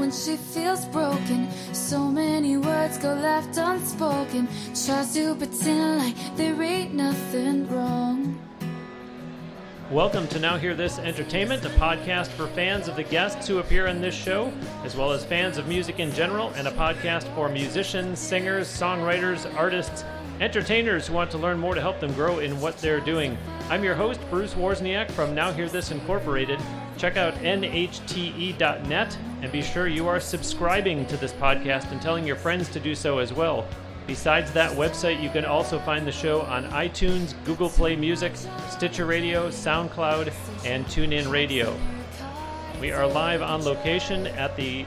when 0.00 0.10
she 0.10 0.34
feels 0.34 0.86
broken. 0.86 1.46
So 1.74 2.08
many 2.08 2.56
words 2.56 2.96
go 2.96 3.12
left 3.12 3.58
unspoken. 3.58 4.48
Tries 4.68 5.12
to 5.12 5.34
pretend 5.34 5.98
like 5.98 6.36
there 6.36 6.60
ain't 6.62 6.94
nothing 6.94 7.68
wrong. 7.68 8.40
Welcome 9.90 10.26
to 10.28 10.38
Now 10.38 10.56
Hear 10.56 10.74
This 10.74 10.98
Entertainment, 10.98 11.66
a 11.66 11.68
podcast 11.70 12.28
for 12.28 12.46
fans 12.46 12.88
of 12.88 12.96
the 12.96 13.02
guests 13.02 13.46
who 13.46 13.58
appear 13.58 13.88
in 13.88 14.00
this 14.00 14.14
show, 14.14 14.50
as 14.84 14.96
well 14.96 15.12
as 15.12 15.22
fans 15.22 15.58
of 15.58 15.68
music 15.68 16.00
in 16.00 16.10
general, 16.12 16.48
and 16.56 16.66
a 16.66 16.70
podcast 16.70 17.32
for 17.34 17.50
musicians, 17.50 18.18
singers, 18.18 18.68
songwriters, 18.68 19.54
artists, 19.54 20.04
entertainers 20.40 21.08
who 21.08 21.12
want 21.12 21.30
to 21.32 21.38
learn 21.38 21.58
more 21.58 21.74
to 21.74 21.80
help 21.80 22.00
them 22.00 22.14
grow 22.14 22.38
in 22.38 22.58
what 22.58 22.78
they're 22.78 23.00
doing. 23.00 23.36
I'm 23.68 23.84
your 23.84 23.96
host, 23.96 24.20
Bruce 24.30 24.54
Wozniak 24.54 25.10
from 25.10 25.34
Now 25.34 25.52
Hear 25.52 25.68
This 25.68 25.90
Incorporated. 25.90 26.58
Check 26.96 27.18
out 27.18 27.34
nhte.net 27.34 29.18
and 29.42 29.50
be 29.50 29.62
sure 29.62 29.88
you 29.88 30.06
are 30.06 30.20
subscribing 30.20 31.06
to 31.06 31.16
this 31.16 31.32
podcast 31.32 31.90
and 31.92 32.02
telling 32.02 32.26
your 32.26 32.36
friends 32.36 32.68
to 32.70 32.80
do 32.80 32.94
so 32.94 33.18
as 33.18 33.32
well. 33.32 33.66
Besides 34.06 34.52
that 34.52 34.76
website, 34.76 35.22
you 35.22 35.30
can 35.30 35.44
also 35.44 35.78
find 35.78 36.06
the 36.06 36.12
show 36.12 36.42
on 36.42 36.64
iTunes, 36.70 37.34
Google 37.44 37.68
Play 37.68 37.96
Music, 37.96 38.32
Stitcher 38.68 39.06
Radio, 39.06 39.48
SoundCloud, 39.48 40.32
and 40.64 40.84
TuneIn 40.86 41.30
Radio. 41.30 41.78
We 42.80 42.92
are 42.92 43.06
live 43.06 43.40
on 43.40 43.62
location 43.62 44.26
at 44.26 44.56
the 44.56 44.84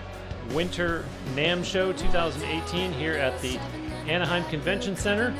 Winter 0.51 1.05
NAMM 1.35 1.63
Show 1.63 1.93
2018 1.93 2.91
here 2.93 3.13
at 3.13 3.39
the 3.41 3.57
Anaheim 4.07 4.43
Convention 4.49 4.95
Center. 4.95 5.33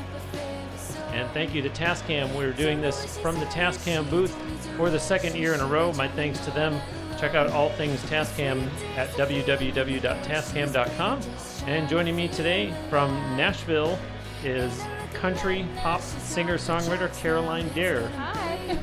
And 1.11 1.29
thank 1.31 1.53
you 1.53 1.61
to 1.61 1.69
Tascam. 1.69 2.33
We're 2.35 2.53
doing 2.53 2.81
this 2.81 3.17
from 3.17 3.39
the 3.39 3.45
Tascam 3.47 4.09
booth 4.09 4.35
for 4.77 4.89
the 4.89 4.99
second 4.99 5.35
year 5.35 5.53
in 5.53 5.59
a 5.59 5.65
row. 5.65 5.93
My 5.93 6.07
thanks 6.07 6.39
to 6.45 6.51
them. 6.51 6.79
Check 7.23 7.35
out 7.35 7.51
all 7.51 7.69
things 7.69 8.01
Tascam 8.01 8.67
at 8.97 9.07
www.tascam.com. 9.11 11.21
And 11.67 11.87
joining 11.87 12.17
me 12.17 12.27
today 12.27 12.73
from 12.89 13.13
Nashville 13.37 13.97
is 14.43 14.83
country 15.13 15.65
pop 15.77 16.01
singer 16.01 16.57
songwriter 16.57 17.17
Caroline 17.21 17.69
Dare. 17.69 18.09
Hi. 18.09 18.77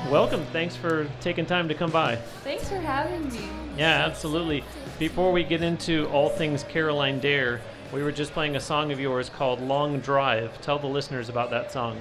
Welcome. 0.10 0.46
Thanks 0.54 0.74
for 0.74 1.06
taking 1.20 1.44
time 1.44 1.68
to 1.68 1.74
come 1.74 1.90
by. 1.90 2.16
Thanks 2.16 2.66
for 2.66 2.78
having 2.78 3.28
me. 3.28 3.46
Yeah, 3.76 4.06
absolutely. 4.06 4.64
Before 4.98 5.30
we 5.30 5.44
get 5.44 5.60
into 5.60 6.08
all 6.08 6.30
things 6.30 6.62
Caroline 6.62 7.20
Dare, 7.20 7.60
we 7.92 8.02
were 8.02 8.10
just 8.10 8.32
playing 8.32 8.56
a 8.56 8.60
song 8.60 8.90
of 8.90 8.98
yours 8.98 9.28
called 9.28 9.60
Long 9.60 10.00
Drive. 10.00 10.62
Tell 10.62 10.78
the 10.78 10.86
listeners 10.86 11.28
about 11.28 11.50
that 11.50 11.70
song. 11.70 12.00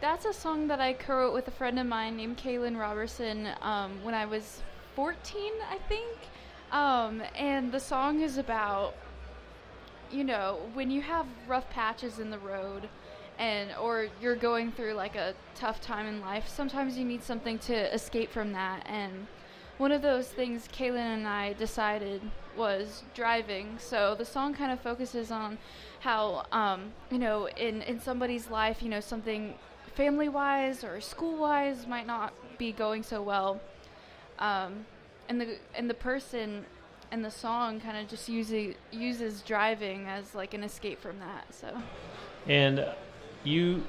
That's 0.00 0.24
a 0.24 0.32
song 0.32 0.66
that 0.66 0.80
I 0.80 0.94
co-wrote 0.94 1.32
with 1.32 1.46
a 1.46 1.52
friend 1.52 1.78
of 1.78 1.86
mine 1.86 2.16
named 2.16 2.38
Kaylin 2.38 2.76
Robertson 2.76 3.50
um, 3.60 4.02
when 4.02 4.14
I 4.14 4.26
was 4.26 4.60
14, 4.94 5.52
I 5.70 5.78
think. 5.88 6.16
Um, 6.70 7.22
and 7.36 7.70
the 7.72 7.80
song 7.80 8.20
is 8.20 8.38
about, 8.38 8.94
you 10.10 10.24
know, 10.24 10.58
when 10.74 10.90
you 10.90 11.02
have 11.02 11.26
rough 11.46 11.68
patches 11.70 12.18
in 12.18 12.30
the 12.30 12.38
road, 12.38 12.88
and 13.38 13.70
or 13.80 14.08
you're 14.20 14.36
going 14.36 14.70
through 14.72 14.92
like 14.92 15.16
a 15.16 15.34
tough 15.54 15.80
time 15.80 16.06
in 16.06 16.20
life. 16.20 16.46
Sometimes 16.48 16.96
you 16.96 17.04
need 17.04 17.22
something 17.22 17.58
to 17.60 17.94
escape 17.94 18.30
from 18.30 18.52
that, 18.52 18.86
and 18.86 19.26
one 19.78 19.90
of 19.90 20.02
those 20.02 20.28
things 20.28 20.68
Kaylin 20.68 20.96
and 20.96 21.26
I 21.26 21.54
decided 21.54 22.20
was 22.56 23.02
driving. 23.14 23.78
So 23.78 24.14
the 24.14 24.24
song 24.24 24.54
kind 24.54 24.70
of 24.70 24.80
focuses 24.80 25.30
on 25.30 25.58
how, 26.00 26.44
um, 26.52 26.92
you 27.10 27.18
know, 27.18 27.48
in 27.48 27.82
in 27.82 28.00
somebody's 28.00 28.50
life, 28.50 28.82
you 28.82 28.88
know, 28.88 29.00
something 29.00 29.54
family-wise 29.94 30.84
or 30.84 31.00
school-wise 31.00 31.86
might 31.86 32.06
not 32.06 32.32
be 32.58 32.72
going 32.72 33.02
so 33.02 33.20
well 33.22 33.60
um, 34.42 34.84
and 35.28 35.40
the 35.40 35.56
and 35.74 35.88
the 35.88 35.94
person 35.94 36.66
and 37.10 37.24
the 37.24 37.30
song 37.30 37.80
kind 37.80 37.96
of 37.96 38.08
just 38.08 38.28
uses 38.28 38.74
uses 38.90 39.40
driving 39.42 40.06
as 40.08 40.34
like 40.34 40.52
an 40.52 40.62
escape 40.64 41.00
from 41.00 41.18
that. 41.20 41.46
So 41.50 41.80
And 42.46 42.84
you 43.44 43.82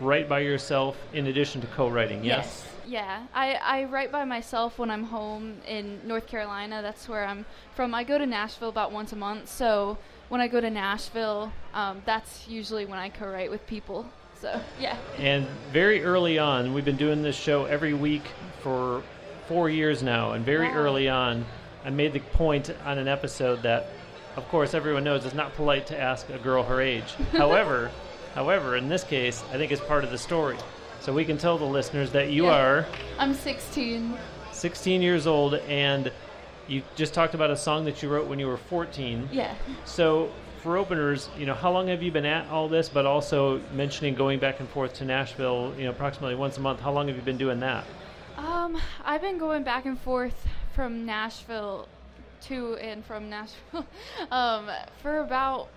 write 0.00 0.28
by 0.28 0.40
yourself 0.40 0.96
in 1.12 1.26
addition 1.26 1.60
to 1.60 1.66
co-writing, 1.68 2.24
yes? 2.24 2.64
Yeah, 2.86 3.26
I, 3.34 3.54
I 3.54 3.84
write 3.84 4.10
by 4.10 4.24
myself 4.24 4.78
when 4.78 4.90
I'm 4.90 5.04
home 5.04 5.58
in 5.68 6.00
North 6.04 6.26
Carolina. 6.26 6.80
That's 6.80 7.08
where 7.08 7.26
I'm 7.26 7.44
from. 7.74 7.94
I 7.94 8.02
go 8.02 8.16
to 8.16 8.26
Nashville 8.26 8.70
about 8.70 8.92
once 8.92 9.12
a 9.12 9.16
month. 9.16 9.48
So 9.48 9.98
when 10.30 10.40
I 10.40 10.48
go 10.48 10.60
to 10.60 10.70
Nashville, 10.70 11.52
um, 11.74 12.02
that's 12.06 12.48
usually 12.48 12.86
when 12.86 12.98
I 12.98 13.10
co-write 13.10 13.50
with 13.50 13.66
people. 13.66 14.06
So 14.40 14.58
yeah. 14.80 14.96
And 15.18 15.46
very 15.70 16.02
early 16.02 16.38
on, 16.38 16.72
we've 16.72 16.84
been 16.84 16.96
doing 16.96 17.22
this 17.22 17.36
show 17.36 17.66
every 17.66 17.92
week 17.92 18.22
for 18.62 19.02
four 19.50 19.68
years 19.68 20.00
now, 20.00 20.30
and 20.30 20.44
very 20.46 20.68
Wow. 20.68 20.74
early 20.76 21.08
on, 21.08 21.44
I 21.84 21.90
made 21.90 22.12
the 22.12 22.20
point 22.20 22.72
on 22.86 22.98
an 22.98 23.08
episode 23.08 23.62
that, 23.64 23.88
of 24.36 24.48
course, 24.48 24.74
everyone 24.74 25.02
knows 25.02 25.24
it's 25.24 25.34
not 25.34 25.56
polite 25.56 25.88
to 25.88 26.00
ask 26.00 26.30
a 26.30 26.38
girl 26.38 26.62
her 26.62 26.80
age. 26.80 27.14
however, 27.32 27.90
however, 28.36 28.76
in 28.76 28.88
this 28.88 29.02
case, 29.02 29.42
I 29.52 29.56
think 29.56 29.72
it's 29.72 29.80
part 29.82 30.04
of 30.04 30.12
the 30.12 30.18
story. 30.18 30.56
So 31.00 31.12
we 31.12 31.24
can 31.24 31.36
tell 31.36 31.58
the 31.58 31.64
listeners 31.64 32.12
that 32.12 32.30
you 32.30 32.44
Yeah. 32.44 32.60
are 32.62 32.86
I'm 33.18 33.34
16. 33.34 34.14
16 34.52 35.02
years 35.02 35.26
old, 35.26 35.54
and 35.54 36.12
you 36.68 36.82
just 36.94 37.12
talked 37.12 37.34
about 37.34 37.50
a 37.50 37.56
song 37.56 37.84
that 37.86 38.04
you 38.04 38.08
wrote 38.08 38.28
when 38.28 38.38
you 38.38 38.46
were 38.46 38.56
14. 38.56 39.28
Yeah. 39.32 39.52
So, 39.84 40.28
for 40.62 40.76
openers, 40.76 41.28
you 41.36 41.44
know, 41.46 41.54
how 41.54 41.72
long 41.72 41.88
have 41.88 42.04
you 42.04 42.12
been 42.12 42.26
at 42.26 42.48
all 42.50 42.68
this? 42.68 42.88
But 42.88 43.04
also 43.04 43.60
mentioning 43.74 44.14
going 44.14 44.38
back 44.38 44.60
and 44.60 44.68
forth 44.68 44.94
to 44.98 45.04
Nashville, 45.04 45.72
you 45.76 45.84
know, 45.86 45.90
approximately 45.90 46.36
once 46.36 46.56
a 46.56 46.60
month. 46.60 46.78
How 46.80 46.92
long 46.92 47.08
have 47.08 47.16
you 47.16 47.22
been 47.22 47.38
doing 47.38 47.58
that? 47.60 47.84
Um, 48.40 48.78
I've 49.04 49.20
been 49.20 49.36
going 49.36 49.64
back 49.64 49.84
and 49.84 50.00
forth 50.00 50.46
from 50.74 51.04
Nashville 51.04 51.86
to 52.42 52.76
and 52.76 53.04
from 53.04 53.28
Nashville 53.28 53.84
um, 54.30 54.70
for 55.02 55.20
about 55.20 55.68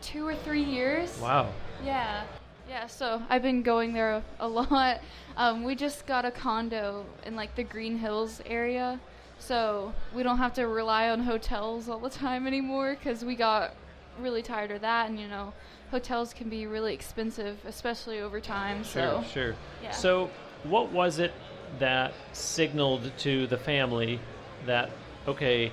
two 0.00 0.24
or 0.24 0.36
three 0.36 0.62
years. 0.62 1.18
Wow. 1.18 1.52
Yeah, 1.84 2.22
yeah. 2.68 2.86
So 2.86 3.20
I've 3.28 3.42
been 3.42 3.62
going 3.62 3.92
there 3.92 4.22
a, 4.38 4.46
lot. 4.46 5.00
Um, 5.36 5.64
we 5.64 5.74
just 5.74 6.06
got 6.06 6.24
a 6.24 6.30
condo 6.30 7.04
in 7.26 7.34
like 7.34 7.56
the 7.56 7.64
Green 7.64 7.98
Hills 7.98 8.40
area, 8.46 9.00
so 9.40 9.92
we 10.14 10.22
don't 10.22 10.38
have 10.38 10.54
to 10.54 10.68
rely 10.68 11.10
on 11.10 11.20
hotels 11.20 11.88
all 11.88 11.98
the 11.98 12.10
time 12.10 12.46
anymore 12.46 12.94
because 12.94 13.24
we 13.24 13.34
got 13.34 13.74
really 14.20 14.42
tired 14.42 14.70
of 14.70 14.80
that. 14.82 15.10
And 15.10 15.18
you 15.18 15.26
know, 15.26 15.52
hotels 15.90 16.32
can 16.32 16.48
be 16.48 16.68
really 16.68 16.94
expensive, 16.94 17.58
especially 17.66 18.20
over 18.20 18.40
time. 18.40 18.84
Sure, 18.84 19.24
so 19.24 19.24
sure. 19.28 19.54
yeah. 19.82 19.90
So, 19.90 20.30
what 20.62 20.92
was 20.92 21.18
it 21.18 21.32
that 21.78 22.12
signaled 22.32 23.10
to 23.18 23.46
the 23.46 23.56
family 23.56 24.20
that, 24.66 24.90
okay, 25.26 25.72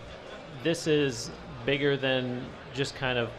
this 0.64 0.88
is 0.88 1.32
bigger 1.66 1.98
than 1.98 2.46
just 2.74 2.96
kind 2.96 3.18
of, 3.18 3.30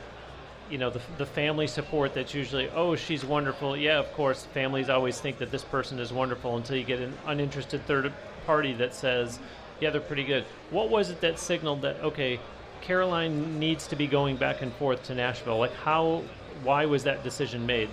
you 0.71 0.77
know, 0.77 0.91
the, 0.91 1.01
the 1.17 1.27
family 1.27 1.67
support 1.67 2.13
that's 2.15 2.35
usually, 2.35 2.69
oh, 2.71 2.95
she's 2.95 3.25
wonderful. 3.25 3.77
Yeah, 3.77 3.99
of 3.99 4.13
course, 4.13 4.45
families 4.45 4.91
always 4.91 5.21
think 5.21 5.39
that 5.39 5.51
this 5.51 5.65
person 5.65 5.99
is 5.99 6.13
wonderful 6.13 6.57
until 6.57 6.77
you 6.77 6.85
get 6.85 7.01
an 7.01 7.15
uninterested 7.27 7.87
third 7.87 8.13
party 8.45 8.75
that 8.75 8.95
says, 8.95 9.39
yeah, 9.81 9.91
they're 9.91 10.01
pretty 10.01 10.25
good. 10.25 10.45
What 10.71 10.91
was 10.91 11.11
it 11.11 11.21
that 11.23 11.39
signaled 11.39 11.83
that, 11.83 12.01
okay, 12.01 12.41
Caroline 12.81 13.59
needs 13.59 13.87
to 13.87 13.97
be 13.97 14.07
going 14.07 14.37
back 14.37 14.61
and 14.61 14.73
forth 14.75 15.03
to 15.05 15.15
Nashville? 15.15 15.59
Like, 15.59 15.75
how, 15.75 16.23
why 16.63 16.85
was 16.85 17.05
that 17.05 17.25
decision 17.25 17.65
made? 17.65 17.89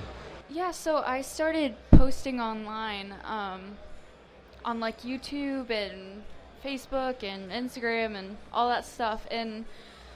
Yeah, 0.50 0.72
so 0.72 0.98
I 0.98 1.22
started 1.22 1.76
posting 1.92 2.40
online 2.40 3.16
um, 3.24 3.78
on 4.66 4.80
like 4.82 5.02
YouTube 5.02 5.70
and 5.70 6.24
Facebook 6.64 7.24
and 7.24 7.52
Instagram 7.52 8.16
and 8.16 8.36
all 8.52 8.68
that 8.68 8.86
stuff. 8.86 9.26
And 9.32 9.66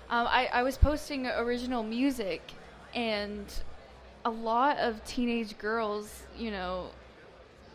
um, 0.10 0.28
I, 0.28 0.50
I 0.52 0.64
was 0.64 0.78
posting 0.78 1.28
original 1.28 1.84
music, 1.84 2.42
and 2.94 3.46
a 4.25 4.30
lot 4.30 4.78
of 4.80 5.04
teenage 5.06 5.57
girls, 5.57 6.24
you 6.38 6.51
know, 6.51 6.90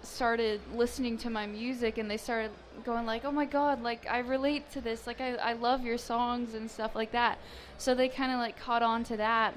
started 0.02 0.60
listening 0.74 1.16
to 1.16 1.30
my 1.30 1.46
music 1.46 1.96
and 1.96 2.10
they 2.10 2.16
started 2.18 2.50
going 2.84 3.06
like 3.06 3.24
oh 3.24 3.30
my 3.30 3.46
god 3.46 3.82
like 3.82 4.06
i 4.10 4.18
relate 4.18 4.70
to 4.70 4.80
this. 4.80 5.06
Like 5.06 5.20
i, 5.20 5.34
I 5.36 5.52
love 5.54 5.82
your 5.82 5.96
songs 5.96 6.54
and 6.54 6.70
stuff 6.70 6.94
like 6.94 7.12
that. 7.12 7.38
So 7.78 7.94
they 7.94 8.08
kind 8.08 8.32
of 8.32 8.38
like 8.38 8.58
caught 8.58 8.82
on 8.82 9.04
to 9.04 9.16
that. 9.16 9.54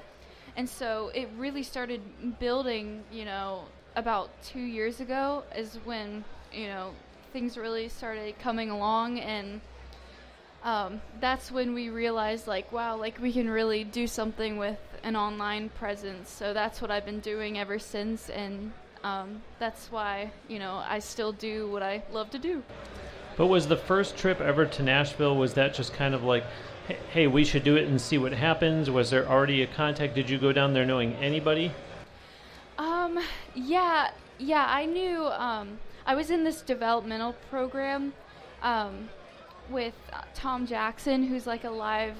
And 0.56 0.68
so 0.68 1.10
it 1.14 1.28
really 1.36 1.62
started 1.62 2.00
building 2.38 3.02
you 3.12 3.24
know 3.24 3.64
about 3.94 4.30
two 4.42 4.60
years 4.60 5.00
ago 5.00 5.42
is 5.54 5.78
when 5.84 6.24
you 6.52 6.68
know 6.68 6.92
things 7.32 7.56
really 7.56 7.88
started 7.88 8.38
coming 8.38 8.70
along 8.70 9.18
and 9.20 9.60
um, 10.64 11.00
that's 11.20 11.50
when 11.50 11.72
we 11.74 11.88
realized 11.88 12.46
like 12.46 12.70
wow 12.72 12.96
like 12.96 13.20
we 13.20 13.32
can 13.32 13.48
really 13.48 13.84
do 13.84 14.06
something 14.06 14.58
with 14.58 14.78
an 15.04 15.14
online 15.14 15.68
presence 15.70 16.30
so 16.30 16.52
that's 16.52 16.80
what 16.82 16.90
i've 16.90 17.04
been 17.04 17.20
doing 17.20 17.58
ever 17.58 17.78
since 17.78 18.28
and 18.30 18.72
um, 19.04 19.40
that's 19.60 19.92
why 19.92 20.30
you 20.48 20.58
know 20.58 20.82
i 20.88 20.98
still 20.98 21.32
do 21.32 21.70
what 21.70 21.82
i 21.82 22.02
love 22.12 22.28
to 22.30 22.38
do 22.38 22.62
But 23.36 23.46
was 23.46 23.68
the 23.68 23.76
first 23.76 24.16
trip 24.16 24.40
ever 24.40 24.66
to 24.66 24.82
Nashville, 24.82 25.36
was 25.36 25.54
that 25.54 25.72
just 25.72 25.92
kind 25.94 26.12
of 26.12 26.24
like, 26.24 26.42
hey, 26.88 26.98
hey, 27.12 27.26
we 27.28 27.44
should 27.44 27.62
do 27.62 27.76
it 27.76 27.86
and 27.86 28.00
see 28.00 28.18
what 28.18 28.32
happens? 28.32 28.90
Was 28.90 29.10
there 29.10 29.28
already 29.28 29.62
a 29.62 29.66
contact? 29.68 30.16
Did 30.16 30.28
you 30.28 30.38
go 30.38 30.52
down 30.52 30.72
there 30.74 30.84
knowing 30.84 31.14
anybody? 31.14 31.70
Um, 32.78 33.16
yeah, 33.54 34.10
yeah, 34.38 34.66
I 34.68 34.86
knew, 34.86 35.24
um, 35.26 35.78
I 36.08 36.14
was 36.14 36.30
in 36.30 36.42
this 36.42 36.62
developmental 36.62 37.34
program, 37.50 38.14
um, 38.62 39.10
with 39.68 39.92
uh, 40.10 40.22
Tom 40.32 40.66
Jackson, 40.66 41.22
who's 41.22 41.46
like 41.46 41.64
a 41.64 41.70
live 41.70 42.16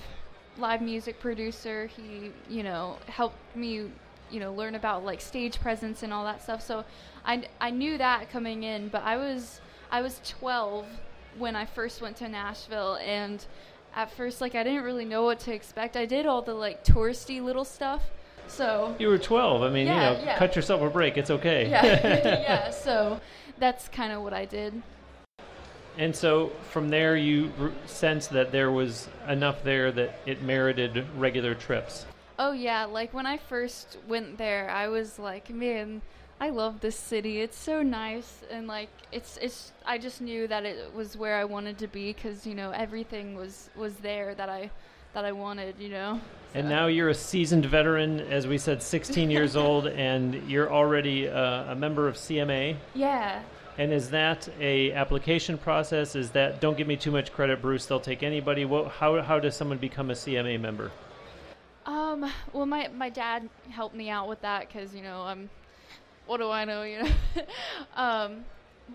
live 0.59 0.83
music 0.83 1.19
producer. 1.21 1.87
He, 1.87 2.31
you 2.51 2.63
know, 2.63 2.99
helped 3.07 3.39
me, 3.57 3.91
you 4.31 4.41
know, 4.41 4.53
learn 4.53 4.75
about 4.75 5.07
like 5.07 5.23
stage 5.23 5.59
presence 5.59 6.03
and 6.03 6.13
all 6.13 6.23
that 6.25 6.43
stuff. 6.43 6.61
So 6.61 6.85
I, 7.25 7.49
I 7.63 7.71
knew 7.71 7.97
that 7.97 8.31
coming 8.31 8.63
in, 8.63 8.89
but 8.89 9.05
I 9.05 9.17
was 9.17 9.63
I 9.91 10.03
was 10.03 10.21
12 10.23 10.85
when 11.39 11.57
I 11.57 11.65
first 11.65 12.03
went 12.03 12.19
to 12.19 12.29
Nashville 12.29 12.97
and 12.97 13.43
at 13.97 14.13
first 14.13 14.43
like 14.43 14.55
I 14.55 14.65
didn't 14.65 14.85
really 14.85 15.07
know 15.07 15.25
what 15.25 15.41
to 15.41 15.55
expect. 15.55 15.97
I 15.97 16.05
did 16.05 16.27
all 16.27 16.43
the 16.43 16.53
like 16.53 16.85
touristy 16.85 17.43
little 17.43 17.65
stuff. 17.65 18.03
So 18.49 18.97
You 18.99 19.09
were 19.09 19.19
12. 19.19 19.63
I 19.63 19.71
mean, 19.71 19.87
Yeah, 19.87 20.13
you 20.13 20.19
know, 20.19 20.25
yeah. 20.25 20.39
cut 20.39 20.57
yourself 20.57 20.83
a 20.83 20.91
break. 20.91 21.17
It's 21.17 21.31
okay. 21.31 21.69
yeah, 21.69 21.85
yeah. 22.43 22.71
So 22.71 23.21
that's 23.59 23.89
kind 23.89 24.13
of 24.13 24.23
what 24.23 24.33
I 24.33 24.45
did. 24.45 24.83
And 25.97 26.15
so 26.15 26.53
from 26.71 26.89
there, 26.91 27.17
you 27.17 27.53
r- 27.61 27.73
sensed 27.87 28.31
that 28.31 28.53
there 28.53 28.71
was 28.71 29.09
enough 29.27 29.63
there 29.65 29.91
that 29.93 30.21
it 30.27 30.43
merited 30.43 31.05
regular 31.17 31.55
trips. 31.55 32.07
Oh 32.39 32.53
yeah, 32.53 32.85
like 32.85 33.13
when 33.13 33.27
I 33.27 33.37
first 33.37 33.99
went 34.07 34.39
there, 34.39 34.71
I 34.71 34.87
was 34.89 35.19
like, 35.19 35.51
man, 35.51 36.03
I 36.41 36.51
love 36.51 36.79
this 36.79 36.95
city. 36.95 37.41
It's 37.41 37.59
so 37.59 37.83
nice, 37.83 38.43
and 38.49 38.69
like 38.69 38.91
it's 39.11 39.39
it's. 39.39 39.73
I 39.85 39.99
just 39.99 40.21
knew 40.21 40.47
that 40.47 40.65
it 40.65 40.95
was 40.95 41.17
where 41.17 41.35
I 41.35 41.45
wanted 41.45 41.79
to 41.79 41.89
be 41.89 42.13
because 42.13 42.47
you 42.47 42.55
know 42.55 42.71
everything 42.71 43.35
was 43.35 43.71
was 43.75 43.95
there 43.97 44.37
that 44.37 44.49
I 44.49 44.71
that 45.15 45.25
I 45.25 45.33
wanted. 45.33 45.77
You 45.79 45.91
know. 45.91 46.21
And 46.55 46.69
now 46.69 46.87
you're 46.87 47.11
a 47.11 47.15
seasoned 47.15 47.67
veteran, 47.67 48.21
as 48.21 48.47
we 48.47 48.57
said, 48.57 48.83
16 48.83 49.31
years 49.31 49.55
old, 49.65 49.87
and 49.87 50.49
you're 50.49 50.73
already 50.73 51.29
uh, 51.29 51.73
a 51.73 51.75
member 51.75 52.09
of 52.09 52.15
CMA. 52.15 52.77
Yeah. 52.95 53.43
And 53.77 53.93
is 53.93 54.11
that 54.11 54.49
a 54.59 54.93
application 54.93 55.57
process? 55.57 56.17
Is 56.17 56.31
that 56.31 56.61
don't 56.61 56.77
give 56.77 56.89
me 56.89 56.97
too 56.97 57.13
much 57.13 57.33
credit, 57.33 57.63
Bruce? 57.63 57.87
They'll 57.87 58.01
take 58.01 58.25
anybody. 58.25 58.65
What, 58.65 58.91
how 58.91 59.23
how 59.23 59.39
does 59.39 59.57
someone 59.57 59.79
become 59.79 60.11
a 60.11 60.15
CMA 60.15 60.61
member? 60.61 60.91
Um. 61.87 62.31
Well, 62.53 62.67
my 62.67 62.89
my 62.89 63.09
dad 63.09 63.49
helped 63.71 63.95
me 63.95 64.11
out 64.11 64.29
with 64.29 64.41
that 64.43 64.67
because 64.67 64.95
you 64.95 65.03
know 65.03 65.23
I'm. 65.23 65.49
What 66.27 66.39
do 66.39 66.51
I 66.51 66.65
know? 66.65 66.83
You 66.83 67.05
know. 67.05 67.11
um, 67.97 68.45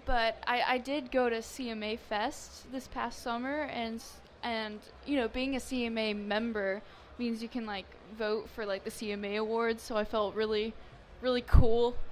but 0.06 0.44
I 0.46 0.64
I 0.68 0.78
did 0.80 1.12
go 1.12 1.30
to 1.30 1.38
CMA 1.38 1.98
Fest 1.98 2.70
this 2.74 2.90
past 2.90 3.24
summer 3.24 3.70
and 3.72 4.04
and 4.44 4.80
you 5.06 5.16
know 5.18 5.28
being 5.28 5.56
a 5.56 5.60
CMA 5.60 6.16
member 6.16 6.82
means 7.18 7.42
you 7.42 7.50
can 7.50 7.66
like 7.66 7.86
vote 8.18 8.50
for 8.50 8.66
like 8.66 8.84
the 8.84 8.92
CMA 8.92 9.38
awards. 9.38 9.82
So 9.84 9.96
I 9.98 10.04
felt 10.04 10.36
really 10.36 10.74
really 11.22 11.42
cool. 11.42 11.96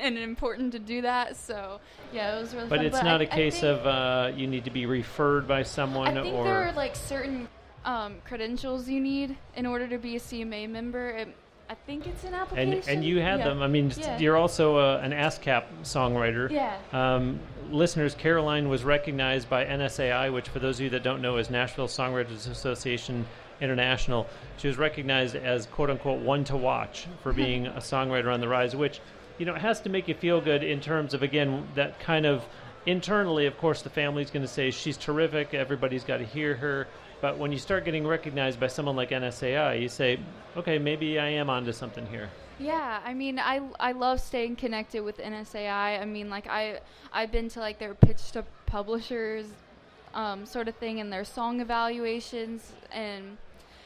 And 0.00 0.16
important 0.16 0.72
to 0.72 0.78
do 0.78 1.02
that, 1.02 1.36
so 1.36 1.80
yeah, 2.10 2.38
it 2.38 2.40
was 2.40 2.54
really. 2.54 2.68
But 2.68 2.78
fun. 2.78 2.86
it's 2.86 2.96
I- 2.96 3.02
not 3.02 3.20
a 3.20 3.24
I 3.30 3.36
case 3.36 3.60
think- 3.60 3.78
of 3.78 3.86
uh, 3.86 4.32
you 4.34 4.46
need 4.46 4.64
to 4.64 4.70
be 4.70 4.86
referred 4.86 5.46
by 5.46 5.64
someone 5.64 6.16
I 6.16 6.22
think 6.22 6.34
or. 6.34 6.44
there 6.44 6.68
are 6.68 6.72
like 6.72 6.96
certain 6.96 7.46
um, 7.84 8.16
credentials 8.24 8.88
you 8.88 9.00
need 9.02 9.36
in 9.54 9.66
order 9.66 9.86
to 9.86 9.98
be 9.98 10.16
a 10.16 10.18
CMA 10.18 10.70
member. 10.70 11.10
It, 11.10 11.28
I 11.68 11.74
think 11.74 12.06
it's 12.06 12.22
an 12.24 12.34
application. 12.34 12.74
and 12.74 12.88
and 12.88 13.04
you 13.04 13.20
had 13.20 13.40
Yeah. 13.40 13.48
them. 13.48 13.62
I 13.62 13.66
mean, 13.66 13.92
Yeah. 13.96 14.18
you're 14.18 14.36
also 14.36 14.76
uh, 14.76 15.00
an 15.02 15.12
ASCAP 15.12 15.64
songwriter. 15.82 16.50
Yeah. 16.50 16.76
Um, 16.92 17.40
listeners, 17.70 18.14
Caroline 18.14 18.68
was 18.68 18.84
recognized 18.84 19.50
by 19.50 19.64
NSAI, 19.64 20.30
which, 20.32 20.48
for 20.48 20.60
those 20.60 20.78
of 20.78 20.84
you 20.84 20.90
that 20.90 21.02
don't 21.02 21.20
know, 21.20 21.36
is 21.38 21.50
Nashville 21.50 21.88
Songwriters 21.88 22.48
Association 22.48 23.26
International. 23.60 24.26
She 24.58 24.68
was 24.68 24.76
recognized 24.78 25.34
as 25.34 25.66
"quote 25.66 25.90
unquote" 25.90 26.20
one 26.20 26.44
to 26.44 26.56
watch 26.56 27.06
for 27.22 27.32
being 27.44 27.66
a 27.66 27.78
songwriter 27.80 28.32
on 28.32 28.40
the 28.40 28.48
rise, 28.48 28.76
which 28.76 29.00
you 29.38 29.46
know 29.46 29.54
has 29.54 29.80
to 29.80 29.88
make 29.88 30.06
you 30.08 30.14
feel 30.14 30.40
good 30.40 30.62
in 30.62 30.80
terms 30.80 31.14
of 31.14 31.22
again 31.22 31.66
that 31.74 31.98
kind 31.98 32.26
of 32.26 32.44
internally. 32.86 33.46
Of 33.46 33.58
course, 33.58 33.82
the 33.82 33.90
family's 33.90 34.30
going 34.30 34.42
to 34.44 34.48
say 34.52 34.70
she's 34.70 34.96
terrific. 34.96 35.52
Everybody's 35.54 36.04
got 36.04 36.18
to 36.18 36.24
hear 36.24 36.54
her. 36.56 36.86
But 37.20 37.38
when 37.38 37.52
you 37.52 37.58
start 37.58 37.84
getting 37.84 38.06
recognized 38.06 38.60
by 38.60 38.66
someone 38.66 38.96
like 38.96 39.10
NSAI, 39.10 39.80
you 39.80 39.88
say, 39.88 40.18
okay, 40.56 40.78
maybe 40.78 41.18
I 41.18 41.28
am 41.28 41.48
onto 41.48 41.72
something 41.72 42.06
here. 42.06 42.28
Yeah, 42.58 43.00
I 43.04 43.14
mean, 43.14 43.38
I, 43.38 43.60
I 43.78 43.92
love 43.92 44.20
staying 44.20 44.56
connected 44.56 45.00
with 45.02 45.18
NSAI. 45.18 46.00
I 46.00 46.04
mean, 46.04 46.30
like 46.30 46.46
I 46.46 46.80
I've 47.12 47.30
been 47.30 47.48
to 47.50 47.60
like 47.60 47.78
their 47.78 47.94
pitch 47.94 48.32
to 48.32 48.44
publishers, 48.64 49.46
um, 50.14 50.46
sort 50.46 50.68
of 50.68 50.74
thing, 50.76 51.00
and 51.00 51.12
their 51.12 51.24
song 51.24 51.60
evaluations, 51.60 52.72
and 52.90 53.36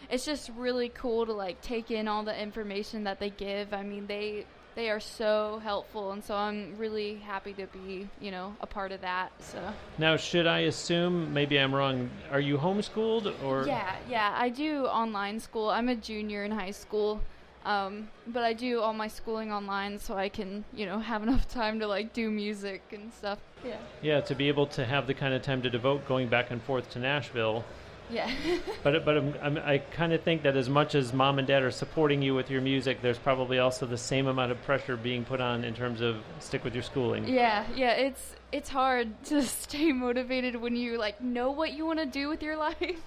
it's 0.08 0.24
just 0.24 0.50
really 0.56 0.88
cool 0.88 1.26
to 1.26 1.32
like 1.32 1.60
take 1.62 1.90
in 1.90 2.06
all 2.06 2.22
the 2.22 2.40
information 2.40 3.04
that 3.04 3.18
they 3.18 3.30
give. 3.30 3.74
I 3.74 3.82
mean, 3.82 4.06
they 4.06 4.46
they 4.74 4.90
are 4.90 5.00
so 5.00 5.60
helpful, 5.62 6.12
and 6.12 6.22
so 6.22 6.34
I'm 6.34 6.76
really 6.76 7.16
happy 7.16 7.52
to 7.54 7.66
be 7.66 8.08
you 8.20 8.30
know 8.30 8.54
a 8.60 8.66
part 8.66 8.92
of 8.92 9.00
that. 9.00 9.32
So. 9.40 9.60
Now, 9.98 10.16
should 10.16 10.46
I 10.46 10.60
assume, 10.60 11.32
maybe 11.32 11.58
I'm 11.58 11.74
wrong, 11.74 12.10
are 12.30 12.40
you 12.40 12.56
homeschooled 12.56 13.32
or? 13.44 13.66
Yeah, 13.66 13.96
yeah, 14.08 14.34
I 14.36 14.48
do 14.48 14.86
online 14.86 15.40
school. 15.40 15.70
I'm 15.70 15.88
a 15.88 15.96
junior 15.96 16.44
in 16.44 16.52
high 16.52 16.70
school, 16.70 17.20
um, 17.64 18.08
but 18.26 18.42
I 18.42 18.52
do 18.52 18.80
all 18.80 18.94
my 18.94 19.08
schooling 19.08 19.52
online 19.52 19.98
so 19.98 20.16
I 20.16 20.28
can, 20.28 20.64
you 20.72 20.86
know, 20.86 20.98
have 20.98 21.22
enough 21.26 21.48
time 21.48 21.80
to 21.80 21.86
like 21.86 22.12
do 22.12 22.30
music 22.30 22.82
and 22.92 23.12
stuff. 23.12 23.38
Yeah. 23.64 23.76
Yeah, 24.02 24.20
to 24.22 24.34
be 24.34 24.48
able 24.48 24.66
to 24.68 24.84
have 24.84 25.06
the 25.06 25.14
kind 25.14 25.34
of 25.34 25.42
time 25.42 25.62
to 25.62 25.70
devote 25.70 26.06
going 26.08 26.28
back 26.28 26.50
and 26.50 26.62
forth 26.62 26.90
to 26.90 26.98
Nashville. 26.98 27.64
Yeah. 28.10 28.30
But 28.82 29.04
but 29.04 29.16
I'm, 29.18 29.34
I'm, 29.42 29.58
I 29.58 29.78
kind 29.78 30.12
of 30.12 30.22
think 30.22 30.42
that 30.42 30.56
as 30.56 30.68
much 30.68 30.94
as 30.94 31.12
mom 31.12 31.38
and 31.38 31.46
dad 31.46 31.62
are 31.62 31.70
supporting 31.70 32.22
you 32.22 32.34
with 32.34 32.50
your 32.50 32.60
music, 32.62 33.02
there's 33.02 33.18
probably 33.18 33.58
also 33.58 33.84
the 33.86 33.98
same 33.98 34.26
amount 34.26 34.52
of 34.52 34.62
pressure 34.62 34.96
being 34.96 35.24
put 35.24 35.40
on 35.40 35.64
in 35.64 35.74
terms 35.74 36.00
of 36.00 36.16
stick 36.38 36.64
with 36.64 36.74
your 36.74 36.82
schooling. 36.82 37.26
yeah, 37.28 37.66
yeah, 37.76 37.92
it's 37.92 38.36
it's 38.52 38.68
hard 38.70 39.22
to 39.24 39.42
stay 39.42 39.92
motivated 39.92 40.56
when 40.56 40.76
you 40.76 40.96
like 40.98 41.20
know 41.20 41.50
what 41.50 41.72
you 41.74 41.84
want 41.86 41.98
to 41.98 42.06
do 42.06 42.28
with 42.28 42.42
your 42.42 42.56
life. 42.68 43.02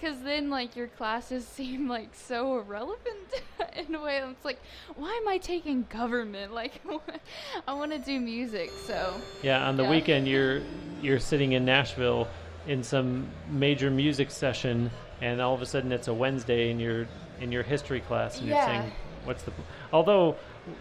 Cause 0.00 0.14
then 0.22 0.48
like 0.48 0.76
your 0.76 0.86
classes 0.86 1.44
seem 1.44 1.88
like 1.88 2.10
so 2.14 2.60
irrelevant 2.60 3.42
in 3.76 3.92
a 3.96 4.00
way. 4.00 4.18
It's 4.18 4.44
like, 4.44 4.60
why 4.94 5.12
am 5.20 5.26
I 5.26 5.38
taking 5.38 5.86
government? 5.90 6.54
Like, 6.54 6.80
I 7.66 7.74
want 7.74 7.90
to 7.90 7.98
do 7.98 8.20
music. 8.20 8.70
So 8.86 9.14
Yeah, 9.42 9.66
on 9.68 9.76
the 9.76 9.82
Yeah. 9.82 9.90
weekend 9.90 10.28
you're 10.28 10.60
you're 11.02 11.18
sitting 11.18 11.50
in 11.52 11.64
Nashville 11.64 12.28
in 12.68 12.82
some 12.82 13.28
major 13.50 13.90
music 13.90 14.30
session, 14.30 14.90
and 15.20 15.40
all 15.40 15.54
of 15.54 15.62
a 15.62 15.66
sudden 15.66 15.90
it's 15.90 16.06
a 16.06 16.14
Wednesday, 16.14 16.70
in 16.70 16.78
you're 16.78 17.08
in 17.40 17.50
your 17.50 17.62
history 17.62 18.00
class, 18.00 18.38
and 18.38 18.48
you're 18.48 18.62
saying, 18.64 18.92
"What's 19.24 19.42
the?" 19.42 19.52
Although 19.92 20.36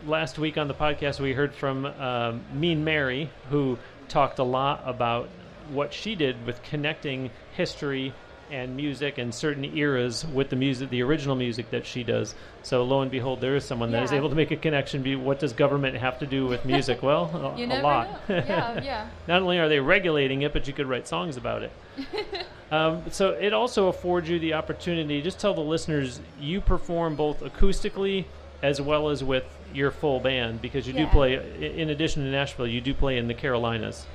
last 0.06 0.38
week 0.38 0.58
on 0.58 0.68
the 0.68 0.74
podcast 0.74 1.20
we 1.20 1.34
heard 1.34 1.56
from 1.56 1.86
um, 1.86 2.44
Mean 2.54 2.84
Mary, 2.84 3.30
who 3.50 3.80
talked 4.10 4.38
a 4.40 4.44
lot 4.44 4.84
about 4.86 5.30
what 5.72 5.94
she 5.94 6.16
did 6.16 6.46
with 6.46 6.62
connecting 6.64 7.32
history 7.56 8.14
and 8.52 8.76
music 8.76 9.18
and 9.18 9.34
certain 9.34 9.66
eras 9.78 10.26
with 10.34 10.50
the 10.50 10.56
music, 10.56 10.90
the 10.90 11.02
original 11.04 11.36
music 11.36 11.70
that 11.72 11.86
she 11.86 12.04
does. 12.04 12.34
So 12.64 12.84
lo 12.84 13.02
and 13.02 13.12
behold, 13.12 13.42
there 13.42 13.56
is 13.56 13.66
someone 13.66 13.92
that 13.92 14.04
is 14.04 14.12
Yeah. 14.12 14.18
able 14.18 14.30
to 14.30 14.36
make 14.36 14.52
a 14.52 14.56
connection. 14.56 15.02
Be 15.04 15.16
what 15.16 15.40
does 15.40 15.54
government 15.54 15.98
have 15.98 16.20
to 16.20 16.26
do 16.26 16.46
with 16.48 16.66
music? 16.66 17.04
Well, 17.04 17.54
a, 17.56 17.60
you 17.60 17.66
a 17.68 17.82
lot. 17.82 18.30
know. 18.30 18.36
Yeah, 18.48 18.82
yeah. 18.84 19.08
Not 19.28 19.42
only 19.42 19.60
are 19.60 19.68
they 19.70 19.80
regulating 19.80 20.42
it, 20.44 20.54
but 20.54 20.68
you 20.68 20.74
could 20.74 20.88
write 20.88 21.08
songs 21.08 21.38
about 21.38 21.64
it. 21.64 21.72
um, 22.72 23.04
so 23.12 23.32
it 23.32 23.54
also 23.54 23.88
affords 23.88 24.30
you 24.30 24.40
the 24.40 24.54
opportunity. 24.54 25.22
Just 25.22 25.40
tell 25.40 25.54
the 25.54 25.62
listeners 25.62 26.20
you 26.40 26.62
perform 26.62 27.16
both 27.16 27.42
acoustically 27.42 28.26
as 28.64 28.82
well 28.82 29.10
as 29.10 29.24
with 29.24 29.44
your 29.74 29.92
full 29.92 30.20
band 30.20 30.62
because 30.62 30.88
you 30.88 30.94
do 30.94 31.06
play. 31.08 31.34
In 31.78 31.90
addition 31.90 32.24
to 32.24 32.30
Nashville, 32.30 32.68
you 32.68 32.82
do 32.82 32.94
play 32.94 33.18
in 33.18 33.28
the 33.28 33.34
Carolinas. 33.34 34.06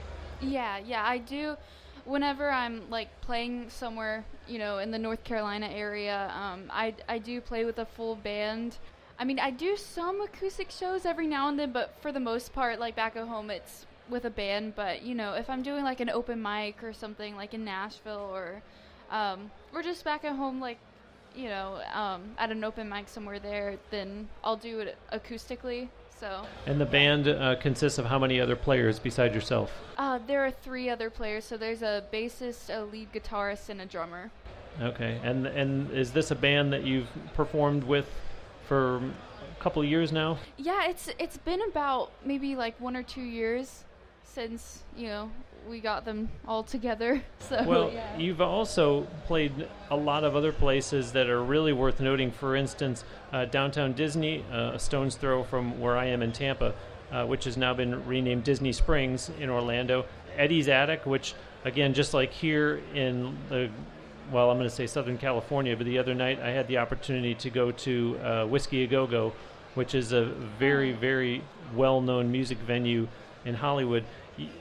Yeah, 0.40 0.78
yeah, 0.84 1.04
I 1.06 1.18
do. 1.18 1.56
Whenever 2.04 2.50
I'm 2.50 2.90
like 2.90 3.20
playing 3.20 3.70
somewhere, 3.70 4.24
you 4.48 4.58
know, 4.58 4.78
in 4.78 4.90
the 4.90 4.98
North 4.98 5.22
Carolina 5.24 5.68
area, 5.68 6.32
um, 6.34 6.64
I 6.70 6.94
I 7.08 7.18
do 7.18 7.40
play 7.40 7.64
with 7.64 7.78
a 7.78 7.86
full 7.86 8.16
band. 8.16 8.78
I 9.18 9.24
mean, 9.24 9.38
I 9.38 9.50
do 9.50 9.76
some 9.76 10.20
acoustic 10.20 10.70
shows 10.70 11.06
every 11.06 11.26
now 11.26 11.48
and 11.48 11.58
then, 11.58 11.70
but 11.72 11.94
for 12.00 12.10
the 12.10 12.20
most 12.20 12.52
part, 12.52 12.80
like 12.80 12.96
back 12.96 13.14
at 13.14 13.28
home, 13.28 13.50
it's 13.50 13.86
with 14.08 14.24
a 14.24 14.30
band. 14.30 14.74
But 14.74 15.02
you 15.02 15.14
know, 15.14 15.34
if 15.34 15.48
I'm 15.48 15.62
doing 15.62 15.84
like 15.84 16.00
an 16.00 16.10
open 16.10 16.42
mic 16.42 16.82
or 16.82 16.92
something, 16.92 17.36
like 17.36 17.54
in 17.54 17.64
Nashville, 17.64 18.30
or 18.32 18.62
um, 19.10 19.50
or 19.72 19.82
just 19.82 20.04
back 20.04 20.24
at 20.24 20.34
home, 20.34 20.60
like 20.60 20.78
you 21.34 21.48
know, 21.48 21.80
um, 21.94 22.34
at 22.38 22.50
an 22.50 22.64
open 22.64 22.88
mic 22.88 23.08
somewhere 23.08 23.38
there, 23.38 23.78
then 23.90 24.28
I'll 24.42 24.56
do 24.56 24.80
it 24.80 24.96
acoustically. 25.12 25.88
So. 26.22 26.46
And 26.66 26.80
the 26.80 26.86
band 26.86 27.26
uh, 27.26 27.56
consists 27.56 27.98
of 27.98 28.06
how 28.06 28.16
many 28.16 28.40
other 28.40 28.54
players 28.54 29.00
besides 29.00 29.34
yourself? 29.34 29.72
Uh, 29.98 30.20
there 30.24 30.46
are 30.46 30.52
three 30.52 30.88
other 30.88 31.10
players. 31.10 31.44
So 31.44 31.56
there's 31.56 31.82
a 31.82 32.04
bassist, 32.12 32.70
a 32.70 32.84
lead 32.84 33.12
guitarist, 33.12 33.70
and 33.70 33.80
a 33.80 33.86
drummer. 33.86 34.30
Okay, 34.80 35.20
and 35.24 35.48
and 35.48 35.90
is 35.90 36.12
this 36.12 36.30
a 36.30 36.36
band 36.36 36.72
that 36.74 36.84
you've 36.84 37.08
performed 37.34 37.82
with 37.82 38.08
for 38.68 38.98
a 38.98 39.60
couple 39.60 39.82
of 39.82 39.88
years 39.88 40.12
now? 40.12 40.38
Yeah, 40.58 40.88
it's 40.88 41.10
it's 41.18 41.38
been 41.38 41.60
about 41.62 42.12
maybe 42.24 42.54
like 42.54 42.80
one 42.80 42.96
or 42.96 43.02
two 43.02 43.22
years 43.22 43.82
since 44.24 44.82
you 44.96 45.08
know 45.08 45.30
we 45.68 45.80
got 45.80 46.04
them 46.04 46.28
all 46.46 46.62
together. 46.62 47.22
So 47.48 47.62
Well, 47.64 47.90
yeah. 47.92 48.16
you've 48.16 48.40
also 48.40 49.02
played 49.26 49.68
a 49.90 49.96
lot 49.96 50.24
of 50.24 50.36
other 50.36 50.52
places 50.52 51.12
that 51.12 51.28
are 51.28 51.42
really 51.42 51.72
worth 51.72 52.00
noting. 52.00 52.30
For 52.30 52.56
instance, 52.56 53.04
uh, 53.32 53.44
downtown 53.46 53.92
Disney, 53.92 54.44
uh, 54.50 54.72
a 54.74 54.78
stone's 54.78 55.16
throw 55.16 55.42
from 55.42 55.78
where 55.80 55.96
I 55.96 56.06
am 56.06 56.22
in 56.22 56.32
Tampa, 56.32 56.74
uh, 57.10 57.26
which 57.26 57.44
has 57.44 57.56
now 57.56 57.74
been 57.74 58.06
renamed 58.06 58.44
Disney 58.44 58.72
Springs 58.72 59.30
in 59.40 59.50
Orlando. 59.50 60.06
Eddie's 60.36 60.68
Attic, 60.68 61.04
which 61.04 61.34
again, 61.64 61.94
just 61.94 62.14
like 62.14 62.32
here 62.32 62.80
in 62.94 63.36
the 63.48 63.68
well, 64.30 64.50
I'm 64.50 64.56
going 64.56 64.68
to 64.68 64.74
say 64.74 64.86
Southern 64.86 65.18
California, 65.18 65.76
but 65.76 65.84
the 65.84 65.98
other 65.98 66.14
night 66.14 66.40
I 66.40 66.50
had 66.50 66.68
the 66.68 66.78
opportunity 66.78 67.34
to 67.34 67.50
go 67.50 67.72
to 67.72 68.18
uh, 68.18 68.46
Whiskey 68.46 68.84
A 68.84 68.86
Go 68.86 69.06
Go, 69.06 69.32
which 69.74 69.94
is 69.94 70.12
a 70.12 70.26
very, 70.58 70.92
very 70.92 71.42
well 71.74 72.00
known 72.00 72.30
music 72.30 72.58
venue 72.58 73.08
in 73.44 73.54
Hollywood. 73.54 74.04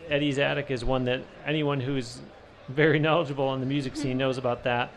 Eddie's 0.09 0.39
Attic 0.39 0.71
is 0.71 0.83
one 0.83 1.05
that 1.05 1.21
anyone 1.45 1.79
who's 1.79 2.21
very 2.67 2.99
knowledgeable 2.99 3.47
on 3.47 3.59
the 3.59 3.65
music 3.65 3.95
scene 3.95 4.17
knows 4.17 4.37
about 4.37 4.63
that. 4.63 4.91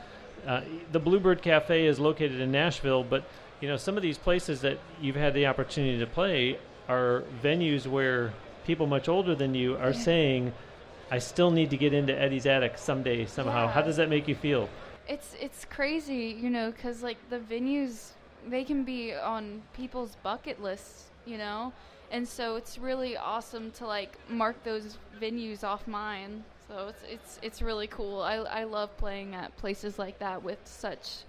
Uh, 0.47 0.61
the 0.93 0.99
Bluebird 0.99 1.43
Cafe 1.43 1.87
is 1.87 1.99
located 1.99 2.41
in 2.41 2.53
Nashville, 2.53 3.03
but 3.03 3.25
you 3.61 3.69
know 3.69 3.77
some 3.77 3.97
of 3.97 4.03
these 4.03 4.19
places 4.19 4.61
that 4.61 4.79
you've 5.01 5.17
had 5.17 5.33
the 5.35 5.47
opportunity 5.47 5.99
to 5.99 6.07
play 6.07 6.59
are 6.89 7.25
venues 7.43 7.87
where 7.87 8.33
people 8.67 8.87
much 8.87 9.09
older 9.09 9.35
than 9.35 9.55
you 9.55 9.77
are 9.77 9.93
saying, 9.93 10.53
"I 11.11 11.19
still 11.19 11.51
need 11.51 11.71
to 11.71 11.77
get 11.77 11.95
into 11.95 12.19
Eddie's 12.19 12.47
Attic 12.47 12.77
someday, 12.77 13.25
somehow." 13.25 13.67
Yeah. 13.67 13.73
How 13.73 13.83
does 13.83 13.97
that 13.97 14.11
make 14.11 14.29
you 14.29 14.35
feel? 14.35 14.69
It's 15.09 15.35
it's 15.41 15.65
crazy, 15.65 16.37
you 16.39 16.51
know, 16.51 16.71
because 16.71 17.03
like 17.03 17.19
the 17.31 17.39
venues, 17.39 18.11
they 18.47 18.65
can 18.65 18.85
be 18.85 19.15
on 19.15 19.63
people's 19.75 20.17
bucket 20.23 20.63
lists, 20.63 21.05
you 21.25 21.39
know, 21.39 21.73
and 22.15 22.29
so 22.29 22.55
it's 22.55 22.79
really 22.79 23.17
awesome 23.17 23.73
to 23.73 23.87
like 23.87 24.17
mark 24.29 24.63
those 24.63 24.99
venues 25.21 25.65
off 25.65 25.89
mine. 25.89 26.45
So 26.69 26.87
it's 26.89 27.03
it's 27.11 27.39
it's 27.43 27.61
really 27.61 27.89
cool. 27.89 28.23
I 28.23 28.35
I 28.37 28.65
love 28.65 28.97
playing 28.97 29.35
at 29.35 29.55
places 29.57 29.99
like 29.99 30.21
that 30.21 30.41
with 30.43 30.59
such 30.65 31.25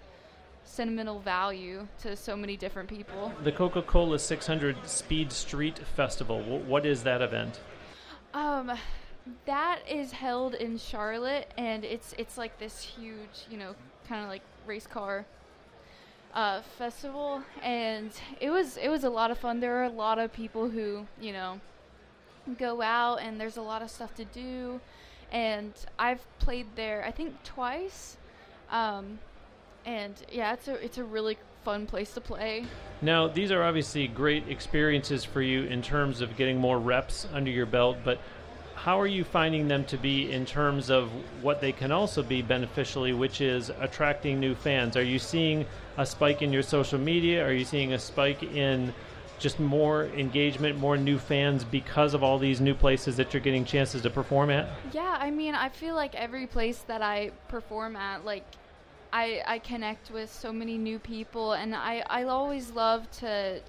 sentimental 0.64 1.20
value 1.20 1.88
to 2.04 2.16
so 2.16 2.38
many 2.38 2.56
different 2.56 2.88
people. 2.88 3.34
The 3.44 3.52
Coca 3.52 3.82
Cola 3.82 4.20
600 4.20 4.88
Speed 4.88 5.32
Street 5.32 5.80
Festival. 5.96 6.44
Wh- 6.44 6.70
what 6.70 6.86
is 6.86 7.02
that 7.02 7.22
event? 7.24 7.60
Um, 8.36 8.72
that 9.46 9.80
is 9.90 10.12
held 10.12 10.54
in 10.54 10.78
Charlotte, 10.78 11.52
and 11.58 11.84
it's 11.84 12.14
it's 12.20 12.38
like 12.38 12.60
this 12.60 12.80
huge, 12.80 13.48
you 13.50 13.58
know, 13.58 13.74
kind 14.08 14.22
of 14.24 14.30
like 14.30 14.44
race 14.68 14.86
car 14.86 15.26
uh, 16.36 16.62
festival, 16.78 17.42
and 17.64 18.12
it 18.40 18.50
was 18.50 18.78
it 18.78 18.90
was 18.90 19.04
a 19.04 19.10
lot 19.10 19.32
of 19.32 19.38
fun. 19.38 19.60
There 19.60 19.78
are 19.82 19.86
a 19.86 19.90
lot 19.90 20.20
of 20.20 20.34
people 20.34 20.70
who 20.70 21.08
you 21.20 21.32
know 21.32 21.60
go 22.60 22.82
out, 22.82 23.18
and 23.22 23.40
there's 23.40 23.58
a 23.58 23.62
lot 23.62 23.82
of 23.82 23.90
stuff 23.90 24.14
to 24.16 24.26
do, 24.26 24.80
and 25.32 25.74
I've 25.98 26.22
played 26.40 26.68
there 26.76 27.04
I 27.06 27.12
think 27.12 27.42
twice, 27.44 28.18
um, 28.70 29.20
and 29.86 30.14
yeah, 30.32 30.54
it's 30.54 30.68
a 30.68 30.74
it's 30.84 30.98
a 30.98 31.04
really 31.04 31.38
fun 31.64 31.88
place 31.88 32.14
to 32.14 32.22
play. 32.22 32.66
Now, 33.02 33.28
these 33.28 33.52
are 33.52 33.64
obviously 33.64 34.08
great 34.08 34.48
experiences 34.48 35.26
for 35.26 35.42
you 35.42 35.64
in 35.64 35.82
terms 35.82 36.22
of 36.22 36.38
getting 36.38 36.58
more 36.58 36.80
reps 36.80 37.28
under 37.34 37.50
your 37.50 37.66
belt, 37.66 37.98
but 38.04 38.20
how 38.86 39.02
are 39.02 39.08
you 39.08 39.24
finding 39.24 39.68
them 39.68 39.84
to 39.84 39.98
be 39.98 40.32
in 40.32 40.46
terms 40.46 40.92
of 40.92 41.10
what 41.42 41.60
they 41.60 41.72
can 41.72 41.92
also 41.92 42.22
be 42.22 42.44
beneficially, 42.44 43.14
which 43.14 43.42
is 43.42 43.72
attracting 43.80 44.40
new 44.40 44.54
fans? 44.54 44.96
Are 44.96 45.02
you 45.02 45.18
seeing 45.18 45.66
a 45.98 46.06
spike 46.06 46.44
in 46.44 46.54
your 46.54 46.62
social 46.62 47.00
media? 47.00 47.44
Are 47.44 47.52
you 47.52 47.66
seeing 47.66 47.94
a 47.94 47.98
spike 47.98 48.44
in 48.44 48.94
just 49.40 49.60
more 49.60 50.06
engagement, 50.16 50.78
more 50.78 50.98
new 50.98 51.18
fans 51.18 51.64
because 51.64 52.14
of 52.14 52.22
all 52.22 52.38
these 52.38 52.62
new 52.62 52.76
places 52.76 53.18
that 53.18 53.34
you're 53.34 53.42
getting 53.42 53.66
chances 53.66 54.04
to 54.04 54.12
perform 54.12 54.52
at? 54.52 54.70
Yeah, 54.94 55.18
I 55.20 55.32
mean, 55.32 55.56
I 55.56 55.70
feel 55.70 55.96
like 55.96 56.14
every 56.14 56.46
place 56.46 56.78
that 56.86 57.02
I 57.02 57.32
perform 57.48 57.96
at, 57.96 58.24
like, 58.24 58.46
I, 59.12 59.42
I 59.48 59.58
connect 59.58 60.12
with 60.12 60.32
so 60.32 60.54
many 60.54 60.78
new 60.78 61.00
people, 61.00 61.54
and 61.54 61.76
I, 61.76 62.04
I 62.08 62.26
always 62.26 62.70
love 62.70 63.10
to 63.22 63.62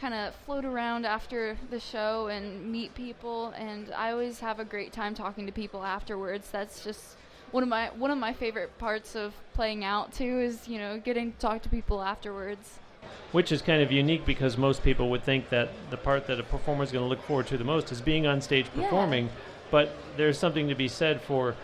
kind 0.00 0.14
of 0.14 0.34
float 0.34 0.64
around 0.64 1.06
after 1.06 1.56
the 1.70 1.80
show 1.80 2.26
and 2.28 2.70
meet 2.70 2.94
people, 2.94 3.48
and 3.56 3.92
I 3.96 4.10
always 4.12 4.40
have 4.40 4.60
a 4.60 4.64
great 4.64 4.92
time 4.92 5.14
talking 5.14 5.46
to 5.46 5.52
people 5.52 5.84
afterwards. 5.84 6.48
That's 6.50 6.84
just 6.84 7.16
one 7.52 7.62
of 7.62 7.68
my 7.68 7.88
one 7.96 8.10
of 8.10 8.18
my 8.18 8.32
favorite 8.32 8.76
parts 8.78 9.14
of 9.14 9.32
playing 9.54 9.84
out 9.84 10.12
too 10.12 10.40
is 10.40 10.66
you 10.68 10.78
know 10.78 10.98
getting 10.98 11.32
to 11.32 11.38
talk 11.38 11.62
to 11.62 11.68
people 11.68 12.02
afterwards. 12.02 12.78
Which 13.32 13.52
is 13.52 13.62
kind 13.62 13.82
of 13.82 13.92
unique 13.92 14.24
because 14.26 14.56
most 14.56 14.82
people 14.82 15.10
would 15.10 15.22
think 15.22 15.48
that 15.50 15.70
the 15.90 15.96
part 15.96 16.26
that 16.26 16.40
a 16.40 16.42
performer 16.42 16.82
is 16.84 16.92
going 16.92 17.04
to 17.04 17.08
look 17.08 17.22
forward 17.22 17.46
to 17.48 17.56
the 17.58 17.64
most 17.64 17.92
is 17.92 18.00
being 18.00 18.26
on 18.26 18.40
stage 18.40 18.66
Yeah. 18.74 18.82
performing. 18.82 19.30
But 19.70 19.94
there's 20.16 20.38
something 20.38 20.68
to 20.68 20.74
be 20.74 20.88
said 20.88 21.20
for, 21.20 21.54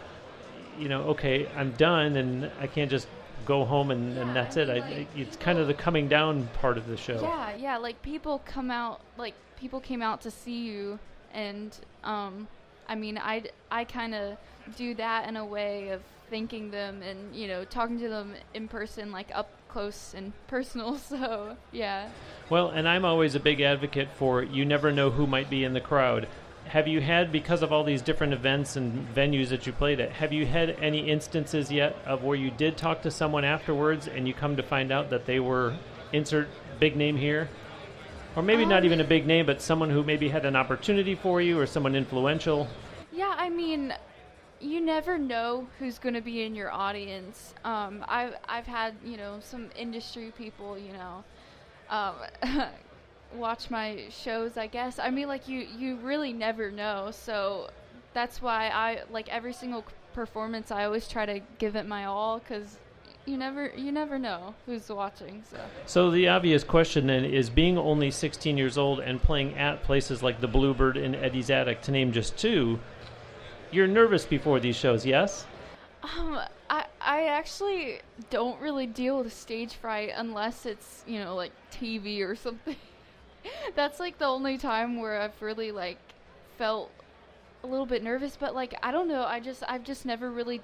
you 0.78 0.88
know, 0.88 1.02
okay, 1.02 1.48
I'm 1.56 1.72
done 1.72 2.16
and 2.16 2.50
I 2.60 2.66
can't 2.66 2.90
just 2.90 3.06
go 3.46 3.64
home 3.64 3.90
and, 3.90 4.16
and 4.18 4.34
that's 4.34 4.56
I 4.56 4.62
it. 4.62 4.70
I, 4.70 4.74
I, 4.74 4.98
like, 4.98 5.16
it's 5.16 5.36
kind 5.36 5.58
of 5.58 5.66
the 5.66 5.74
coming 5.74 6.08
down 6.08 6.48
part 6.60 6.78
of 6.78 6.86
the 6.86 6.96
show. 6.96 7.20
Yeah, 7.20 7.56
yeah. 7.56 7.76
Like 7.76 8.00
people 8.02 8.40
come 8.44 8.70
out, 8.70 9.00
like 9.16 9.34
people 9.58 9.80
came 9.80 10.02
out 10.02 10.20
to 10.22 10.30
see 10.30 10.62
you, 10.64 10.98
and 11.32 11.76
um, 12.04 12.48
I 12.88 12.94
mean, 12.94 13.18
I 13.18 13.44
I 13.70 13.84
kind 13.84 14.14
of 14.14 14.36
do 14.76 14.94
that 14.94 15.28
in 15.28 15.36
a 15.36 15.44
way 15.44 15.88
of 15.90 16.02
thanking 16.30 16.70
them 16.70 17.02
and 17.02 17.34
you 17.34 17.46
know 17.46 17.64
talking 17.64 17.98
to 18.00 18.08
them 18.08 18.34
in 18.54 18.68
person, 18.68 19.12
like 19.12 19.28
up 19.34 19.50
close 19.68 20.14
and 20.16 20.32
personal. 20.46 20.98
So 21.12 21.56
yeah. 21.72 22.08
Well, 22.48 22.68
and 22.68 22.88
I'm 22.88 23.04
always 23.04 23.34
a 23.34 23.40
big 23.40 23.60
advocate 23.60 24.08
for 24.16 24.42
you 24.42 24.64
never 24.64 24.92
know 24.92 25.10
who 25.10 25.26
might 25.26 25.50
be 25.50 25.64
in 25.64 25.72
the 25.72 25.80
crowd. 25.80 26.28
Have 26.66 26.88
you 26.88 27.00
had, 27.00 27.30
because 27.30 27.62
of 27.62 27.72
all 27.72 27.84
these 27.84 28.00
different 28.00 28.32
events 28.32 28.76
and 28.76 29.06
venues 29.14 29.50
that 29.50 29.66
you 29.66 29.72
played 29.72 30.00
at, 30.00 30.12
have 30.12 30.32
you 30.32 30.46
had 30.46 30.70
any 30.80 31.10
instances 31.10 31.70
yet 31.70 31.96
of 32.06 32.24
where 32.24 32.36
you 32.36 32.50
did 32.50 32.76
talk 32.76 33.02
to 33.02 33.10
someone 33.10 33.44
afterwards 33.44 34.08
and 34.08 34.26
you 34.26 34.32
come 34.32 34.56
to 34.56 34.62
find 34.62 34.90
out 34.90 35.10
that 35.10 35.26
they 35.26 35.38
were 35.38 35.76
insert 36.12 36.48
big 36.80 36.96
name 36.96 37.16
here? 37.16 37.48
Or 38.34 38.42
maybe 38.42 38.64
not 38.64 38.78
Um, 38.78 38.86
even 38.86 39.00
a 39.00 39.04
big 39.04 39.26
name, 39.26 39.44
but 39.44 39.60
someone 39.60 39.90
who 39.90 40.02
maybe 40.02 40.30
had 40.30 40.46
an 40.46 40.56
opportunity 40.56 41.14
for 41.14 41.42
you 41.42 41.58
or 41.58 41.66
someone 41.66 41.94
influential? 41.94 42.66
Yeah, 43.12 43.34
I 43.36 43.50
mean, 43.50 43.92
you 44.58 44.80
never 44.80 45.18
know 45.18 45.66
who's 45.78 45.98
going 45.98 46.14
to 46.14 46.22
be 46.22 46.44
in 46.44 46.54
your 46.54 46.72
audience. 46.72 47.52
Um, 47.64 48.04
I've 48.08 48.36
I've 48.48 48.66
had 48.66 48.94
you 49.04 49.16
know 49.16 49.38
some 49.40 49.68
industry 49.76 50.32
people 50.38 50.78
you 50.78 50.92
know 50.92 51.24
um, 51.90 52.14
watch 53.34 53.70
my 53.70 54.04
shows. 54.10 54.56
I 54.56 54.66
guess 54.66 54.98
I 54.98 55.10
mean 55.10 55.28
like 55.28 55.48
you 55.48 55.66
you 55.78 55.96
really 55.96 56.32
never 56.32 56.70
know. 56.70 57.10
So 57.12 57.70
that's 58.14 58.42
why 58.42 58.68
I 58.68 59.02
like 59.10 59.28
every 59.28 59.52
single 59.52 59.84
performance. 60.12 60.70
I 60.70 60.84
always 60.84 61.08
try 61.08 61.26
to 61.26 61.40
give 61.58 61.76
it 61.76 61.86
my 61.86 62.04
all 62.04 62.38
because 62.38 62.78
you 63.24 63.36
never 63.36 63.72
you 63.76 63.92
never 63.92 64.18
know 64.18 64.54
who's 64.66 64.88
watching. 64.88 65.42
So 65.48 65.58
So 65.86 66.10
the 66.10 66.28
obvious 66.28 66.64
question 66.64 67.06
then 67.06 67.24
is 67.24 67.50
being 67.50 67.78
only 67.78 68.10
16 68.10 68.56
years 68.56 68.76
old 68.76 69.00
and 69.00 69.22
playing 69.22 69.56
at 69.56 69.82
places 69.82 70.22
like 70.22 70.40
the 70.40 70.48
Bluebird 70.48 70.96
and 70.96 71.14
Eddie's 71.14 71.50
Attic, 71.50 71.82
to 71.82 71.92
name 71.92 72.12
just 72.12 72.36
two, 72.36 72.80
you're 73.70 73.86
nervous 73.86 74.24
before 74.24 74.60
these 74.60 74.76
shows, 74.76 75.06
yes? 75.06 75.46
Um, 76.02 76.40
I 76.68 76.86
I 77.00 77.26
actually 77.26 78.00
don't 78.30 78.60
really 78.60 78.86
deal 78.86 79.22
with 79.22 79.32
stage 79.32 79.74
fright 79.74 80.10
unless 80.16 80.66
it's 80.66 81.04
you 81.06 81.20
know 81.20 81.36
like 81.36 81.52
TV 81.70 82.20
or 82.20 82.34
something. 82.34 82.76
That's 83.74 84.00
like 84.00 84.18
the 84.18 84.26
only 84.26 84.58
time 84.58 85.00
where 85.00 85.20
I've 85.20 85.40
really 85.40 85.72
like 85.72 85.98
felt 86.58 86.90
a 87.64 87.66
little 87.66 87.86
bit 87.86 88.02
nervous. 88.02 88.36
But 88.38 88.54
like 88.54 88.74
I 88.82 88.90
don't 88.90 89.08
know, 89.08 89.24
I 89.24 89.40
just 89.40 89.62
I've 89.68 89.84
just 89.84 90.04
never 90.06 90.30
really 90.30 90.60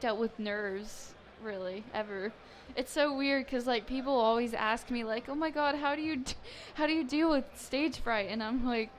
dealt 0.00 0.18
with 0.18 0.38
nerves 0.38 1.14
really 1.42 1.84
ever. 1.94 2.32
It's 2.76 2.92
so 2.92 3.16
weird 3.16 3.46
because 3.46 3.66
like 3.66 3.86
people 3.86 4.14
always 4.14 4.54
ask 4.54 4.90
me 4.90 5.04
like, 5.04 5.28
oh 5.28 5.34
my 5.34 5.50
god, 5.50 5.76
how 5.76 5.94
do 5.94 6.02
you 6.02 6.16
d- 6.16 6.34
how 6.74 6.86
do 6.86 6.92
you 6.92 7.04
deal 7.04 7.30
with 7.30 7.44
stage 7.56 7.98
fright? 7.98 8.28
And 8.30 8.42
I'm 8.42 8.64
like. 8.64 8.90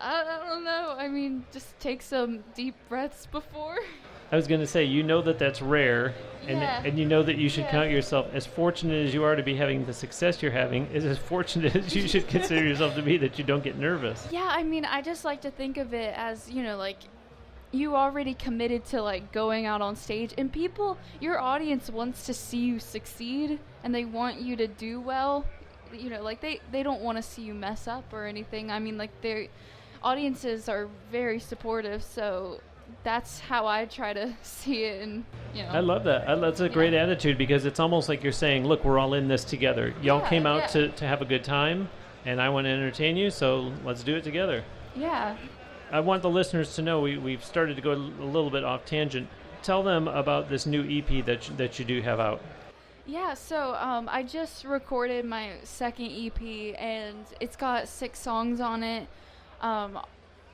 I 0.00 0.22
I 0.22 0.46
don't 0.48 0.64
know. 0.64 0.94
I 0.96 1.08
mean, 1.08 1.44
just 1.52 1.78
take 1.80 2.02
some 2.02 2.44
deep 2.54 2.74
breaths 2.88 3.26
before. 3.26 3.78
I 4.30 4.36
was 4.36 4.46
going 4.46 4.60
to 4.60 4.66
say, 4.66 4.84
you 4.84 5.02
know 5.02 5.22
that 5.22 5.38
that's 5.38 5.62
rare, 5.62 6.14
and, 6.46 6.60
Yeah. 6.60 6.82
and 6.84 6.98
you 6.98 7.04
know 7.06 7.22
that 7.22 7.36
you 7.36 7.48
should 7.48 7.64
Yeah. 7.64 7.70
count 7.70 7.90
yourself 7.90 8.26
as 8.34 8.46
fortunate 8.46 9.06
as 9.06 9.14
you 9.14 9.24
are 9.24 9.34
to 9.36 9.42
be 9.42 9.56
having 9.56 9.86
the 9.86 9.92
success 9.92 10.42
you're 10.42 10.52
having, 10.52 10.86
is 10.92 11.04
as 11.04 11.18
fortunate 11.18 11.74
as 11.76 11.94
you 11.96 12.06
should 12.06 12.28
consider 12.28 12.62
yourself 12.64 12.94
to 12.96 13.02
be 13.02 13.16
that 13.18 13.38
you 13.38 13.44
don't 13.44 13.64
get 13.64 13.78
nervous. 13.78 14.28
Yeah, 14.30 14.46
I 14.50 14.62
mean, 14.62 14.84
I 14.84 15.00
just 15.02 15.24
like 15.24 15.40
to 15.42 15.50
think 15.50 15.76
of 15.78 15.94
it 15.94 16.12
as, 16.16 16.50
you 16.50 16.62
know, 16.62 16.76
like 16.76 16.98
you 17.70 17.94
already 17.96 18.32
committed 18.32 18.84
to 18.86 19.02
like 19.02 19.30
going 19.30 19.66
out 19.66 19.82
on 19.82 19.94
stage 19.94 20.32
and 20.38 20.50
people 20.50 20.96
your 21.20 21.38
audience 21.38 21.90
wants 21.90 22.24
to 22.24 22.32
see 22.32 22.56
you 22.64 22.80
succeed 22.80 23.58
and 23.84 23.94
they 23.94 24.06
want 24.06 24.40
you 24.40 24.56
to 24.56 24.66
do 24.66 24.98
well. 25.00 25.44
You 25.92 26.08
know, 26.08 26.22
like 26.22 26.40
they 26.40 26.60
they 26.72 26.82
don't 26.82 27.02
want 27.02 27.16
to 27.18 27.22
see 27.22 27.42
you 27.42 27.52
mess 27.54 27.86
up 27.86 28.10
or 28.12 28.24
anything. 28.26 28.70
I 28.70 28.78
mean, 28.78 28.96
like 28.96 29.10
their 29.20 29.48
audiences 30.02 30.68
are 30.68 30.88
very 31.12 31.38
supportive, 31.40 32.02
so 32.02 32.60
that's 33.04 33.38
how 33.40 33.66
I 33.66 33.84
try 33.86 34.12
to 34.12 34.34
see 34.42 34.84
it 34.84 35.02
and, 35.02 35.24
you 35.54 35.62
know. 35.62 35.68
I 35.70 35.80
love 35.80 36.04
that. 36.04 36.28
I, 36.28 36.34
that's 36.36 36.60
a 36.60 36.68
great 36.68 36.92
Yeah. 36.92 37.02
attitude 37.04 37.38
because 37.38 37.64
it's 37.64 37.80
almost 37.80 38.08
like 38.08 38.22
you're 38.22 38.32
saying, 38.32 38.66
look, 38.66 38.84
we're 38.84 38.98
all 38.98 39.14
in 39.14 39.28
this 39.28 39.44
together. 39.44 39.94
Y'all 40.02 40.20
Yeah, 40.20 40.28
came 40.28 40.46
out 40.46 40.58
yeah. 40.62 40.66
to, 40.68 40.88
to 40.88 41.06
have 41.06 41.22
a 41.22 41.24
good 41.24 41.44
time, 41.44 41.88
and 42.24 42.40
I 42.40 42.48
want 42.48 42.64
to 42.66 42.70
entertain 42.70 43.16
you, 43.16 43.30
so 43.30 43.72
let's 43.84 44.02
do 44.02 44.16
it 44.16 44.24
together. 44.24 44.64
yeah. 44.96 45.36
I 45.90 46.00
want 46.00 46.20
the 46.20 46.28
listeners 46.28 46.74
to 46.76 46.82
know 46.82 47.00
we, 47.00 47.16
we've 47.16 47.42
started 47.42 47.76
to 47.76 47.80
go 47.82 47.92
a 47.92 47.94
little 47.94 48.50
bit 48.50 48.62
off 48.62 48.84
tangent. 48.84 49.26
Tell 49.62 49.82
them 49.82 50.06
about 50.06 50.50
this 50.50 50.66
new 50.66 50.82
EP 50.82 51.24
that 51.24 51.48
you, 51.48 51.56
that 51.56 51.78
you 51.78 51.84
do 51.86 52.02
have 52.02 52.20
out. 52.20 52.42
Yeah, 53.06 53.32
so 53.32 53.74
um, 53.76 54.06
I 54.12 54.22
just 54.22 54.66
recorded 54.66 55.24
my 55.24 55.52
second 55.62 56.10
EP, 56.12 56.74
and 56.78 57.16
it's 57.40 57.56
got 57.56 57.88
six 57.88 58.18
songs 58.18 58.60
on 58.60 58.82
it. 58.82 59.08
Um, 59.62 59.98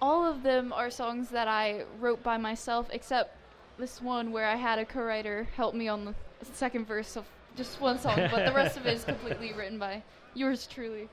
all 0.04 0.22
of 0.26 0.42
them 0.42 0.70
are 0.70 0.90
songs 0.90 1.30
that 1.30 1.48
I 1.48 1.84
wrote 1.98 2.22
by 2.22 2.36
myself, 2.36 2.88
except 2.92 3.34
this 3.78 4.02
one 4.02 4.32
where 4.32 4.46
I 4.46 4.54
had 4.54 4.78
a 4.78 4.84
co-writer 4.84 5.48
help 5.56 5.74
me 5.74 5.88
on 5.88 6.04
the 6.04 6.14
second 6.52 6.86
verse 6.86 7.16
of 7.16 7.24
just 7.56 7.80
one 7.80 7.98
song, 7.98 8.16
but 8.30 8.44
the 8.44 8.52
rest 8.52 8.76
of 8.76 8.86
it 8.86 8.92
is 8.92 9.04
completely 9.12 9.54
written 9.54 9.78
by 9.78 10.02
yours 10.34 10.66
truly. 10.66 11.08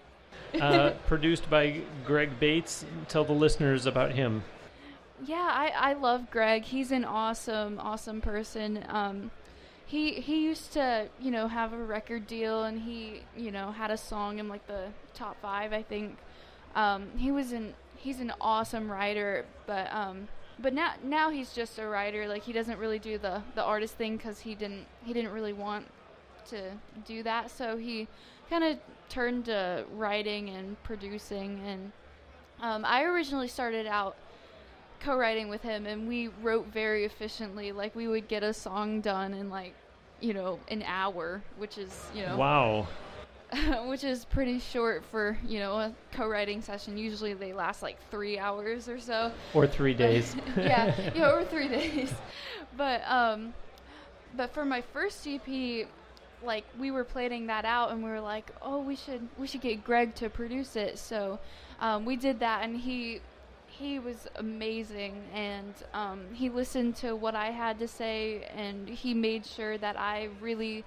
uh, 0.59 0.89
produced 1.07 1.49
by 1.49 1.79
Greg 2.05 2.37
Bates. 2.37 2.83
Tell 3.07 3.23
the 3.23 3.31
listeners 3.31 3.85
about 3.85 4.11
him. 4.11 4.43
Yeah, 5.25 5.37
I, 5.37 5.71
I 5.73 5.93
love 5.93 6.29
Greg. 6.29 6.63
He's 6.65 6.91
an 6.91 7.05
awesome, 7.05 7.79
awesome 7.79 8.19
person. 8.19 8.83
Um, 8.89 9.31
he 9.85 10.15
he 10.15 10.43
used 10.43 10.73
to 10.73 11.07
you 11.21 11.31
know 11.31 11.47
have 11.47 11.71
a 11.71 11.77
record 11.77 12.27
deal, 12.27 12.63
and 12.63 12.81
he 12.81 13.21
you 13.37 13.51
know 13.51 13.71
had 13.71 13.91
a 13.91 13.97
song 13.97 14.39
in 14.39 14.49
like 14.49 14.67
the 14.67 14.87
top 15.13 15.37
five, 15.41 15.71
I 15.71 15.81
think. 15.81 16.17
Um, 16.75 17.09
he 17.17 17.31
was 17.31 17.51
an 17.51 17.73
he's 18.01 18.19
an 18.19 18.33
awesome 18.41 18.91
writer, 18.91 19.45
but 19.67 19.91
um, 19.93 20.27
but 20.59 20.73
now 20.73 20.93
now 21.03 21.29
he's 21.29 21.53
just 21.53 21.79
a 21.79 21.87
writer. 21.87 22.27
Like 22.27 22.43
he 22.43 22.53
doesn't 22.53 22.79
really 22.79 22.99
do 22.99 23.17
the 23.17 23.41
the 23.55 23.63
artist 23.63 23.95
thing 23.95 24.17
because 24.17 24.39
he 24.39 24.55
didn't 24.55 24.85
he 25.03 25.13
didn't 25.13 25.31
really 25.31 25.53
want 25.53 25.85
to 26.49 26.71
do 27.05 27.23
that. 27.23 27.51
So 27.51 27.77
he 27.77 28.07
kind 28.49 28.63
of 28.63 28.77
turned 29.09 29.45
to 29.45 29.85
writing 29.95 30.49
and 30.49 30.81
producing. 30.83 31.61
And 31.65 31.91
um, 32.61 32.85
I 32.85 33.03
originally 33.03 33.47
started 33.47 33.85
out 33.85 34.15
co-writing 34.99 35.49
with 35.49 35.61
him, 35.61 35.85
and 35.85 36.07
we 36.07 36.29
wrote 36.41 36.67
very 36.67 37.05
efficiently. 37.05 37.71
Like 37.71 37.95
we 37.95 38.07
would 38.07 38.27
get 38.27 38.43
a 38.43 38.53
song 38.53 39.01
done 39.01 39.33
in 39.33 39.49
like 39.49 39.75
you 40.19 40.33
know 40.33 40.59
an 40.69 40.83
hour, 40.85 41.41
which 41.57 41.77
is 41.77 42.07
you 42.15 42.25
know 42.25 42.37
wow. 42.37 42.87
which 43.85 44.03
is 44.03 44.23
pretty 44.25 44.59
short 44.59 45.03
for 45.11 45.37
you 45.45 45.59
know 45.59 45.73
a 45.73 45.93
co-writing 46.11 46.61
session. 46.61 46.97
Usually 46.97 47.33
they 47.33 47.53
last 47.53 47.81
like 47.81 47.97
three 48.09 48.39
hours 48.39 48.87
or 48.87 48.99
so. 48.99 49.31
Or 49.53 49.67
three 49.67 49.93
days. 50.05 50.35
yeah, 50.57 51.11
yeah, 51.13 51.31
or 51.31 51.43
three 51.43 51.67
days. 51.67 52.13
But 52.77 53.01
um, 53.07 53.53
but 54.35 54.53
for 54.53 54.63
my 54.63 54.81
first 54.81 55.27
EP, 55.27 55.87
like 56.43 56.63
we 56.79 56.91
were 56.91 57.03
planning 57.03 57.47
that 57.47 57.65
out, 57.65 57.91
and 57.91 58.03
we 58.03 58.09
were 58.09 58.21
like, 58.21 58.51
oh, 58.61 58.79
we 58.79 58.95
should 58.95 59.27
we 59.37 59.47
should 59.47 59.61
get 59.61 59.83
Greg 59.83 60.15
to 60.15 60.29
produce 60.29 60.75
it. 60.75 60.97
So 60.97 61.39
um, 61.81 62.05
we 62.05 62.15
did 62.15 62.39
that, 62.39 62.63
and 62.63 62.77
he 62.77 63.19
he 63.67 63.99
was 63.99 64.27
amazing, 64.35 65.23
and 65.33 65.73
um, 65.93 66.21
he 66.33 66.49
listened 66.49 66.95
to 66.97 67.15
what 67.15 67.35
I 67.35 67.51
had 67.51 67.79
to 67.79 67.87
say, 67.87 68.47
and 68.55 68.87
he 68.87 69.13
made 69.13 69.45
sure 69.45 69.77
that 69.77 69.99
I 69.99 70.29
really 70.39 70.85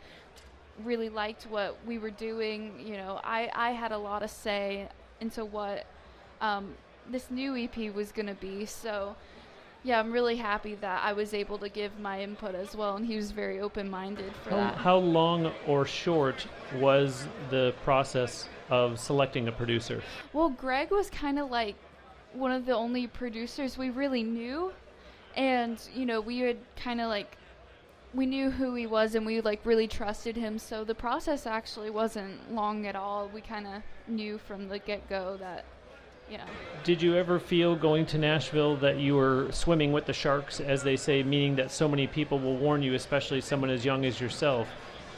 really 0.83 1.09
liked 1.09 1.45
what 1.45 1.77
we 1.87 1.99
were 1.99 2.11
doing. 2.11 2.73
You 2.85 2.97
know, 2.97 3.21
I, 3.23 3.51
I 3.55 3.71
had 3.71 3.93
a 3.93 3.99
lot 3.99 4.23
of 4.23 4.31
say 4.31 4.89
into 5.21 5.45
what 5.45 5.87
um, 6.41 6.75
this 7.11 7.31
new 7.31 7.57
EP 7.57 7.95
was 7.95 8.13
going 8.13 8.27
to 8.27 8.35
be. 8.35 8.67
So, 8.67 9.17
yeah, 9.83 10.01
I'm 10.01 10.13
really 10.13 10.37
happy 10.37 10.75
that 10.77 11.03
I 11.05 11.13
was 11.13 11.35
able 11.35 11.59
to 11.59 11.69
give 11.69 11.99
my 11.99 12.23
input 12.23 12.55
as 12.55 12.75
well, 12.75 12.97
and 12.97 13.07
he 13.07 13.17
was 13.17 13.31
very 13.31 13.61
open 13.61 13.91
minded 13.91 14.33
for 14.43 14.51
how, 14.51 14.57
that. 14.57 14.75
How 14.77 14.97
long 14.97 15.53
or 15.67 15.85
short 15.87 16.47
was 16.77 17.29
the 17.51 17.75
process 17.85 18.49
of 18.71 18.99
selecting 18.99 19.49
a 19.49 19.53
producer? 19.53 20.03
Well, 20.33 20.49
Greg 20.49 20.91
was 20.91 21.11
kind 21.11 21.39
of 21.39 21.51
like 21.51 21.77
one 22.33 22.51
of 22.51 22.67
the 22.67 22.75
only 22.75 23.07
producers 23.07 23.79
we 23.79 23.91
really 23.91 24.23
knew. 24.23 24.73
And, 25.37 25.81
you 25.95 26.07
know, 26.07 26.21
we 26.21 26.43
would 26.43 26.59
kind 26.77 27.01
of 27.01 27.09
like 27.09 27.37
we 28.15 28.27
knew 28.27 28.51
who 28.51 28.75
he 28.75 28.87
was 28.87 29.15
and 29.15 29.27
we 29.27 29.41
like 29.41 29.61
really 29.65 29.89
trusted 29.89 30.37
him 30.37 30.59
so 30.59 30.85
the 30.85 30.95
process 30.95 31.47
actually 31.47 31.91
wasn't 31.91 32.53
long 32.55 32.87
at 32.87 32.95
all. 32.97 33.29
We 33.33 33.41
kind 33.41 33.67
of 33.67 33.83
knew 34.07 34.39
from 34.39 34.69
the 34.69 34.79
get-go 34.79 35.37
that 35.39 35.65
you 36.31 36.39
know. 36.39 36.45
Did 36.85 37.03
you 37.03 37.17
ever 37.17 37.39
feel 37.39 37.77
going 37.77 38.07
to 38.07 38.19
nashville 38.19 38.77
that 38.77 38.99
you 38.99 39.15
were 39.15 39.49
swimming 39.51 39.93
with 39.93 40.07
the 40.07 40.13
sharks 40.13 40.61
as 40.61 40.83
they 40.83 40.97
say 40.97 41.23
meaning 41.23 41.57
that 41.57 41.71
so 41.71 41.89
many 41.89 42.07
people 42.07 42.39
will 42.39 42.57
warn 42.57 42.83
you 42.83 42.95
especially 42.95 43.41
someone 43.41 43.71
as 43.71 43.85
young 43.85 44.05
as 44.05 44.21
yourself 44.21 44.69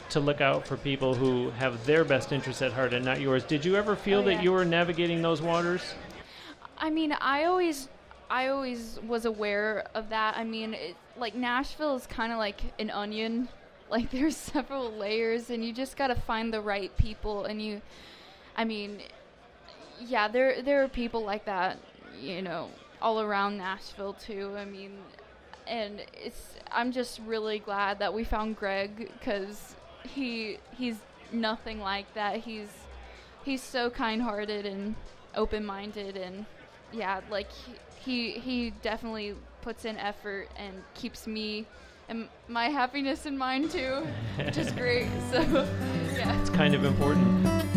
to 0.09 0.19
look 0.19 0.41
out 0.41 0.65
for 0.65 0.77
people 0.77 1.13
who 1.13 1.49
have 1.51 1.85
their 1.85 2.03
best 2.05 2.31
interests 2.31 2.61
at 2.61 2.71
heart 2.73 2.93
and 2.93 3.05
not 3.05 3.19
yours? 3.21 3.43
Did 3.43 3.63
you 3.63 3.75
ever 3.75 3.95
feel 3.95 4.19
Oh, 4.19 4.23
that 4.23 4.41
you 4.43 4.51
were 4.51 4.65
navigating 4.65 5.21
those 5.21 5.41
waters? 5.41 5.81
I 6.79 6.89
mean 6.89 7.15
i 7.19 7.45
always 7.45 7.89
i 8.29 8.47
always 8.47 8.99
was 9.07 9.25
aware 9.25 9.85
of 9.93 10.09
that. 10.09 10.37
I 10.37 10.43
mean 10.43 10.73
it, 10.73 10.95
like 11.17 11.35
nashville 11.35 11.95
is 11.95 12.07
kind 12.07 12.31
of 12.31 12.37
like 12.37 12.61
an 12.79 12.89
onion. 12.89 13.49
Like 13.89 14.11
there's 14.11 14.35
several 14.53 14.91
layers 14.91 15.49
and 15.49 15.63
you 15.63 15.71
just 15.71 15.95
got 15.95 16.07
to 16.07 16.15
find 16.15 16.53
the 16.53 16.59
right 16.59 16.91
people 16.97 17.45
and 17.45 17.61
you 17.61 17.81
i 18.57 18.65
mean 18.65 18.99
yeah 20.01 20.27
there 20.27 20.61
there 20.61 20.83
are 20.83 20.89
people 20.89 21.23
like 21.23 21.45
that 21.45 21.77
you 22.19 22.41
know 22.41 22.69
all 23.01 23.21
around 23.21 23.57
nashville 23.57 24.11
too. 24.11 24.53
I 24.57 24.65
mean 24.65 24.91
and 25.65 26.01
it's 26.13 26.55
i'm 26.69 26.91
just 26.91 27.21
really 27.25 27.59
glad 27.59 27.99
that 27.99 28.13
we 28.13 28.25
found 28.25 28.57
greg 28.57 29.09
because 29.19 29.75
he 30.03 30.57
he's 30.77 30.97
nothing 31.31 31.79
like 31.79 32.13
that. 32.13 32.37
He's 32.39 32.69
he's 33.43 33.61
so 33.61 33.89
kind-hearted 33.89 34.65
and 34.65 34.95
open-minded 35.35 36.17
and 36.17 36.45
yeah 36.91 37.21
like 37.29 37.51
he 37.51 37.73
he, 37.99 38.31
he 38.31 38.71
definitely 38.81 39.35
puts 39.61 39.85
in 39.85 39.97
effort 39.97 40.49
and 40.57 40.73
keeps 40.93 41.27
me 41.27 41.65
and 42.09 42.29
my 42.47 42.69
happiness 42.69 43.25
in 43.25 43.37
mind 43.37 43.69
too 43.69 44.05
which 44.43 44.57
is 44.57 44.71
great. 44.81 45.07
So 45.31 45.41
yeah. 46.15 46.39
It's 46.41 46.49
kind 46.49 46.73
of 46.73 46.85
important. 46.85 47.67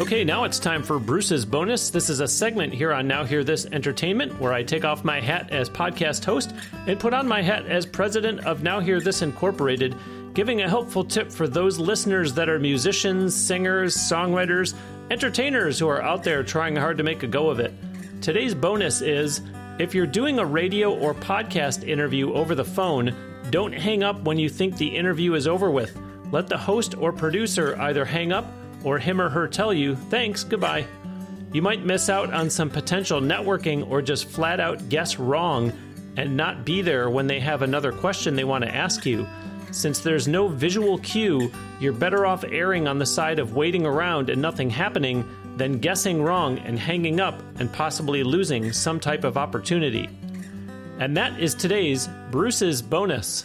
Okay, 0.00 0.22
now 0.22 0.44
it's 0.44 0.60
time 0.60 0.84
for 0.84 1.00
Bruce's 1.00 1.44
bonus. 1.44 1.90
This 1.90 2.08
is 2.08 2.20
a 2.20 2.28
segment 2.28 2.72
here 2.72 2.92
on 2.92 3.08
Now 3.08 3.24
Hear 3.24 3.42
This 3.42 3.66
Entertainment 3.66 4.40
where 4.40 4.52
I 4.52 4.62
take 4.62 4.84
off 4.84 5.02
my 5.04 5.20
hat 5.20 5.50
as 5.50 5.68
podcast 5.68 6.24
host 6.24 6.54
and 6.86 7.00
put 7.00 7.12
on 7.12 7.26
my 7.26 7.42
hat 7.42 7.66
as 7.66 7.84
president 7.84 8.46
of 8.46 8.62
Now 8.62 8.78
Hear 8.78 9.00
This 9.00 9.22
Incorporated, 9.22 9.96
giving 10.34 10.62
a 10.62 10.68
helpful 10.68 11.04
tip 11.04 11.32
for 11.32 11.48
those 11.48 11.80
listeners 11.80 12.32
that 12.34 12.48
are 12.48 12.60
musicians, 12.60 13.34
singers, 13.34 13.96
songwriters, 13.96 14.74
entertainers 15.10 15.78
who 15.78 15.88
are 15.88 16.02
out 16.02 16.22
there 16.22 16.42
trying 16.42 16.76
hard 16.76 16.98
to 16.98 17.04
make 17.04 17.22
a 17.22 17.26
go 17.26 17.48
of 17.48 17.60
it. 17.60 17.72
Today's 18.20 18.54
bonus 18.54 19.00
is 19.00 19.40
if 19.78 19.94
you're 19.94 20.06
doing 20.06 20.38
a 20.38 20.44
radio 20.44 20.94
or 20.94 21.14
podcast 21.14 21.86
interview 21.86 22.32
over 22.34 22.54
the 22.54 22.64
phone, 22.64 23.14
don't 23.50 23.72
hang 23.72 24.02
up 24.02 24.22
when 24.22 24.38
you 24.38 24.48
think 24.48 24.76
the 24.76 24.88
interview 24.88 25.34
is 25.34 25.46
over 25.46 25.70
with. 25.70 25.96
Let 26.30 26.48
the 26.48 26.58
host 26.58 26.96
or 26.98 27.12
producer 27.12 27.76
either 27.80 28.04
hang 28.04 28.32
up 28.32 28.46
or 28.84 28.98
him 28.98 29.20
or 29.20 29.28
her 29.28 29.48
tell 29.48 29.72
you, 29.72 29.96
thanks, 29.96 30.44
goodbye. 30.44 30.86
You 31.52 31.62
might 31.62 31.84
miss 31.84 32.10
out 32.10 32.32
on 32.34 32.50
some 32.50 32.68
potential 32.68 33.20
networking 33.20 33.88
or 33.88 34.02
just 34.02 34.28
flat 34.28 34.60
out 34.60 34.90
guess 34.90 35.18
wrong 35.18 35.72
and 36.18 36.36
not 36.36 36.64
be 36.66 36.82
there 36.82 37.08
when 37.08 37.26
they 37.26 37.40
have 37.40 37.62
another 37.62 37.92
question 37.92 38.36
they 38.36 38.44
want 38.44 38.64
to 38.64 38.74
ask 38.74 39.06
you. 39.06 39.26
Since 39.70 40.00
there's 40.00 40.26
no 40.26 40.48
visual 40.48 40.98
cue, 40.98 41.52
you're 41.80 41.92
better 41.92 42.26
off 42.26 42.44
erring 42.44 42.88
on 42.88 42.98
the 42.98 43.06
side 43.06 43.38
of 43.38 43.54
waiting 43.54 43.84
around 43.86 44.30
and 44.30 44.40
nothing 44.40 44.70
happening 44.70 45.28
than 45.56 45.78
guessing 45.78 46.22
wrong 46.22 46.58
and 46.60 46.78
hanging 46.78 47.20
up 47.20 47.42
and 47.58 47.72
possibly 47.72 48.22
losing 48.22 48.72
some 48.72 48.98
type 48.98 49.24
of 49.24 49.36
opportunity. 49.36 50.08
And 50.98 51.16
that 51.16 51.38
is 51.38 51.54
today's 51.54 52.08
Bruce's 52.30 52.82
bonus. 52.82 53.44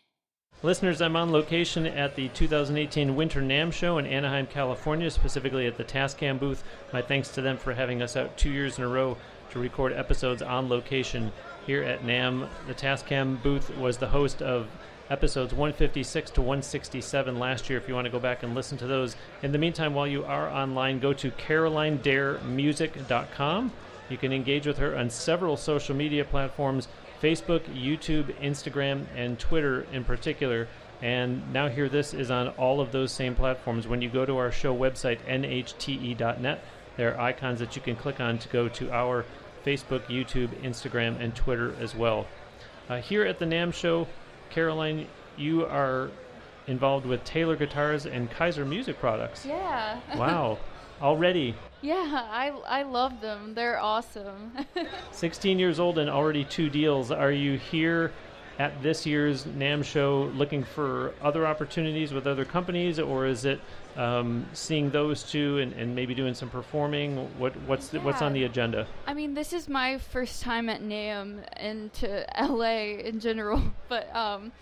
Listeners, 0.62 1.03
I'm 1.03 1.16
on 1.16 1.33
location 1.33 1.87
at 1.87 2.16
the 2.16 2.29
2018 2.29 3.14
Winter 3.14 3.42
NAMM 3.42 3.75
show 3.75 3.99
in 3.99 4.07
Anaheim, 4.07 4.47
California, 4.47 5.11
specifically 5.11 5.66
at 5.66 5.77
the 5.77 5.85
Tascam 5.85 6.40
booth. 6.40 6.64
My 6.95 7.03
thanks 7.03 7.29
to 7.33 7.42
them 7.42 7.59
for 7.59 7.75
having 7.75 8.01
us 8.01 8.16
out 8.16 8.38
two 8.38 8.49
years 8.49 8.79
in 8.79 8.85
a 8.85 8.88
row 8.88 9.19
to 9.51 9.59
record 9.59 9.92
episodes 9.92 10.40
on 10.40 10.71
location 10.71 11.31
here 11.66 11.83
at 11.83 12.05
NAMM. 12.05 12.49
The 12.66 12.73
Tascam 12.73 13.42
booth 13.42 13.77
was 13.77 13.99
the 13.99 14.09
host 14.09 14.40
of 14.40 14.66
episodes 15.11 15.53
156 15.53 16.31
to 16.31 16.40
167 16.40 17.38
last 17.38 17.69
year 17.69 17.79
if 17.79 17.87
you 17.87 17.95
want 17.95 18.07
to 18.07 18.11
go 18.11 18.19
back 18.19 18.42
and 18.42 18.55
listen 18.55 18.79
to 18.79 18.87
those. 18.87 19.14
In 19.42 19.53
the 19.53 19.59
meantime, 19.59 19.92
while 19.92 20.07
you 20.07 20.25
are 20.25 20.49
online, 20.49 21.01
go 21.01 21.12
to 21.12 21.31
carolinedaremusic.com. 21.33 23.73
You 24.09 24.16
can 24.16 24.33
engage 24.33 24.66
with 24.66 24.79
her 24.79 24.97
on 24.97 25.11
several 25.11 25.59
social 25.59 25.95
media 25.95 26.25
platforms 26.25 26.88
Facebook, 27.22 27.62
YouTube, 27.74 28.35
Instagram, 28.40 29.07
and 29.14 29.38
Twitter 29.38 29.87
in 29.92 30.05
particular. 30.05 30.68
And 31.02 31.52
Now 31.52 31.68
Hear 31.68 31.88
This 31.88 32.14
is 32.14 32.31
on 32.31 32.48
all 32.50 32.81
of 32.81 32.92
those 32.92 33.12
same 33.12 33.35
platforms. 33.35 33.87
When 33.87 34.00
you 34.00 34.09
go 34.09 34.24
to 34.24 34.37
our 34.38 34.50
show 34.50 34.74
website, 34.74 35.18
nhte.net, 35.26 36.64
there 36.96 37.14
are 37.14 37.20
icons 37.20 37.61
that 37.61 37.76
you 37.76 37.83
can 37.83 37.96
click 37.96 38.20
on 38.20 38.38
to 38.38 38.48
go 38.48 38.68
to 38.68 38.90
our 38.90 39.24
Facebook, 39.64 40.02
YouTube, 40.07 40.48
Instagram, 40.62 41.20
and 41.20 41.35
Twitter 41.35 41.74
as 41.81 41.94
well. 41.94 42.26
Uh, 42.88 43.00
here 43.00 43.24
at 43.24 43.38
the 43.38 43.44
NAMM 43.44 43.74
show, 43.74 44.07
Caroline, 44.50 45.09
you 45.37 45.66
are 45.66 46.11
involved 46.66 47.05
with 47.05 47.24
Taylor 47.24 47.57
Guitars 47.57 48.07
and 48.07 48.31
Kyser 48.31 48.66
Music 48.66 48.98
Products. 48.98 49.44
Yeah. 49.44 50.00
Wow. 50.16 50.59
Already 51.02 51.55
Yeah, 51.83 52.27
I 52.31 52.49
I 52.67 52.83
love 52.83 53.21
them. 53.21 53.55
They're 53.55 53.79
awesome. 53.79 54.53
16 55.12 55.59
years 55.59 55.79
old 55.79 55.99
and 55.99 56.09
already 56.11 56.45
two 56.45 56.71
deals. 56.71 57.11
Are 57.11 57.33
you 57.33 57.59
here 57.59 58.12
at 58.59 58.83
this 58.83 59.05
year's 59.05 59.45
NAMM 59.45 59.85
show 59.85 60.31
looking 60.35 60.65
for 60.65 61.12
other 61.21 61.47
opportunities 61.47 62.12
with 62.12 62.27
other 62.27 62.45
companies, 62.45 62.99
or 62.99 63.27
is 63.27 63.45
it 63.45 63.61
um, 63.97 64.47
seeing 64.53 64.91
those 64.91 65.23
two 65.23 65.59
and, 65.59 65.73
and 65.75 65.95
maybe 65.95 66.15
doing 66.15 66.35
some 66.35 66.49
performing? 66.49 67.17
What 67.39 67.55
what's 67.62 67.89
the, 67.89 68.01
what's 68.01 68.23
on 68.23 68.33
the 68.33 68.45
agenda? 68.45 68.87
I 69.07 69.15
mean, 69.15 69.35
this 69.35 69.53
is 69.53 69.69
my 69.69 69.99
first 69.99 70.43
time 70.43 70.69
at 70.69 70.83
NAMM 70.83 71.45
and 71.55 71.93
to 71.95 72.27
LA 72.41 72.99
in 73.05 73.21
general, 73.21 73.62
but 73.89 74.15
um, 74.17 74.53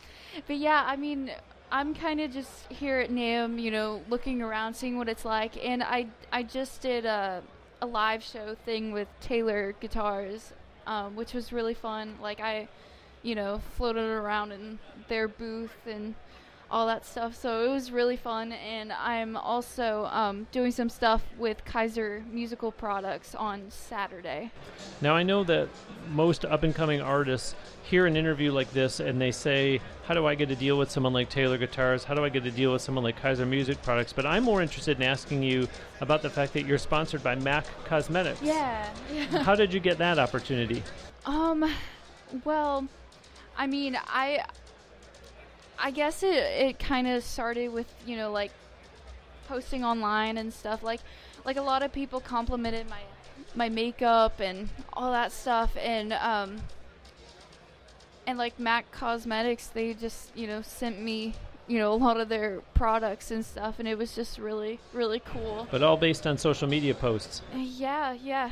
but 0.46 0.56
yeah, 0.56 0.82
I 0.84 0.96
mean, 0.96 1.30
I'm 1.74 1.92
kind 1.92 2.20
of 2.20 2.32
just 2.32 2.70
here 2.70 3.00
at 3.00 3.10
NAMM, 3.10 3.60
you 3.60 3.72
know, 3.72 4.00
looking 4.08 4.40
around, 4.40 4.74
seeing 4.74 4.96
what 4.96 5.08
it's 5.08 5.24
like, 5.24 5.56
and 5.56 5.82
I 5.82 6.06
I 6.30 6.44
just 6.44 6.80
did 6.80 7.04
a 7.04 7.42
a 7.82 7.86
live 7.86 8.22
show 8.22 8.54
thing 8.64 8.92
with 8.92 9.08
Taylor 9.20 9.72
Guitars, 9.80 10.52
um, 10.86 11.16
which 11.16 11.34
was 11.34 11.52
really 11.52 11.74
fun. 11.74 12.14
Like 12.22 12.38
I, 12.38 12.68
you 13.24 13.34
know, 13.34 13.60
floated 13.76 14.04
around 14.04 14.52
in 14.52 14.78
their 15.08 15.26
booth 15.26 15.76
and 15.84 16.14
all 16.74 16.88
that 16.88 17.06
stuff. 17.06 17.36
So 17.40 17.64
it 17.64 17.68
was 17.68 17.92
really 17.92 18.16
fun. 18.16 18.50
And 18.50 18.92
I'm 18.92 19.36
also 19.36 20.06
um, 20.06 20.48
doing 20.50 20.72
some 20.72 20.90
stuff 20.90 21.22
with 21.38 21.64
Kyser 21.64 22.28
Musical 22.32 22.72
Products 22.72 23.32
on 23.36 23.70
Saturday. 23.70 24.50
Now 25.00 25.14
I 25.14 25.22
know 25.22 25.44
that 25.44 25.68
most 26.10 26.44
up 26.44 26.64
and 26.64 26.74
coming 26.74 27.00
artists 27.00 27.54
hear 27.84 28.06
an 28.06 28.16
interview 28.16 28.50
like 28.50 28.72
this 28.72 28.98
and 28.98 29.20
they 29.20 29.30
say, 29.30 29.80
"How 30.06 30.14
do 30.14 30.26
I 30.26 30.34
get 30.34 30.48
to 30.48 30.56
deal 30.56 30.76
with 30.76 30.90
someone 30.90 31.12
like 31.12 31.28
Taylor 31.28 31.58
Guitars? 31.58 32.02
How 32.02 32.14
do 32.14 32.24
I 32.24 32.28
get 32.28 32.42
to 32.42 32.50
deal 32.50 32.72
with 32.72 32.82
someone 32.82 33.04
like 33.04 33.22
Kyser 33.22 33.46
Music 33.46 33.80
Products?" 33.82 34.12
But 34.12 34.26
I'm 34.26 34.42
more 34.42 34.60
interested 34.60 34.96
in 34.96 35.04
asking 35.04 35.44
you 35.44 35.68
about 36.00 36.22
the 36.22 36.30
fact 36.30 36.54
that 36.54 36.66
you're 36.66 36.78
sponsored 36.78 37.22
by 37.22 37.36
Mac 37.36 37.66
Cosmetics. 37.84 38.42
Yeah. 38.42 38.88
How 39.44 39.54
did 39.54 39.72
you 39.72 39.78
get 39.78 39.98
that 39.98 40.18
opportunity? 40.18 40.82
Um, 41.24 41.70
well, 42.44 42.88
I 43.56 43.68
mean, 43.68 43.96
I, 44.08 44.44
I 45.78 45.90
guess 45.90 46.22
it 46.22 46.34
it 46.34 46.78
kind 46.78 47.06
of 47.06 47.22
started 47.22 47.72
with 47.72 47.92
you 48.06 48.16
know 48.16 48.30
like 48.30 48.50
posting 49.48 49.84
online 49.84 50.38
and 50.38 50.52
stuff. 50.52 50.82
Like, 50.82 51.00
like 51.44 51.56
a 51.56 51.62
lot 51.62 51.82
of 51.82 51.92
people 51.92 52.20
complimented 52.20 52.88
my 52.88 53.00
my 53.54 53.68
makeup 53.68 54.40
and 54.40 54.68
all 54.92 55.12
that 55.12 55.32
stuff, 55.32 55.76
and 55.80 56.12
um, 56.12 56.56
and 58.26 58.38
like 58.38 58.58
MAC 58.58 58.90
Cosmetics, 58.90 59.68
they 59.68 59.94
just 59.94 60.36
you 60.36 60.46
know 60.46 60.62
sent 60.62 61.00
me 61.00 61.34
you 61.66 61.78
know 61.78 61.92
a 61.92 61.96
lot 61.96 62.18
of 62.18 62.28
their 62.28 62.60
products 62.74 63.30
and 63.30 63.44
stuff, 63.44 63.78
and 63.78 63.88
it 63.88 63.98
was 63.98 64.14
just 64.14 64.38
really 64.38 64.78
really 64.92 65.20
cool. 65.20 65.68
But 65.70 65.82
all 65.82 65.96
based 65.96 66.26
on 66.26 66.38
social 66.38 66.68
media 66.68 66.94
posts. 66.94 67.42
Yeah, 67.54 68.12
yeah. 68.12 68.50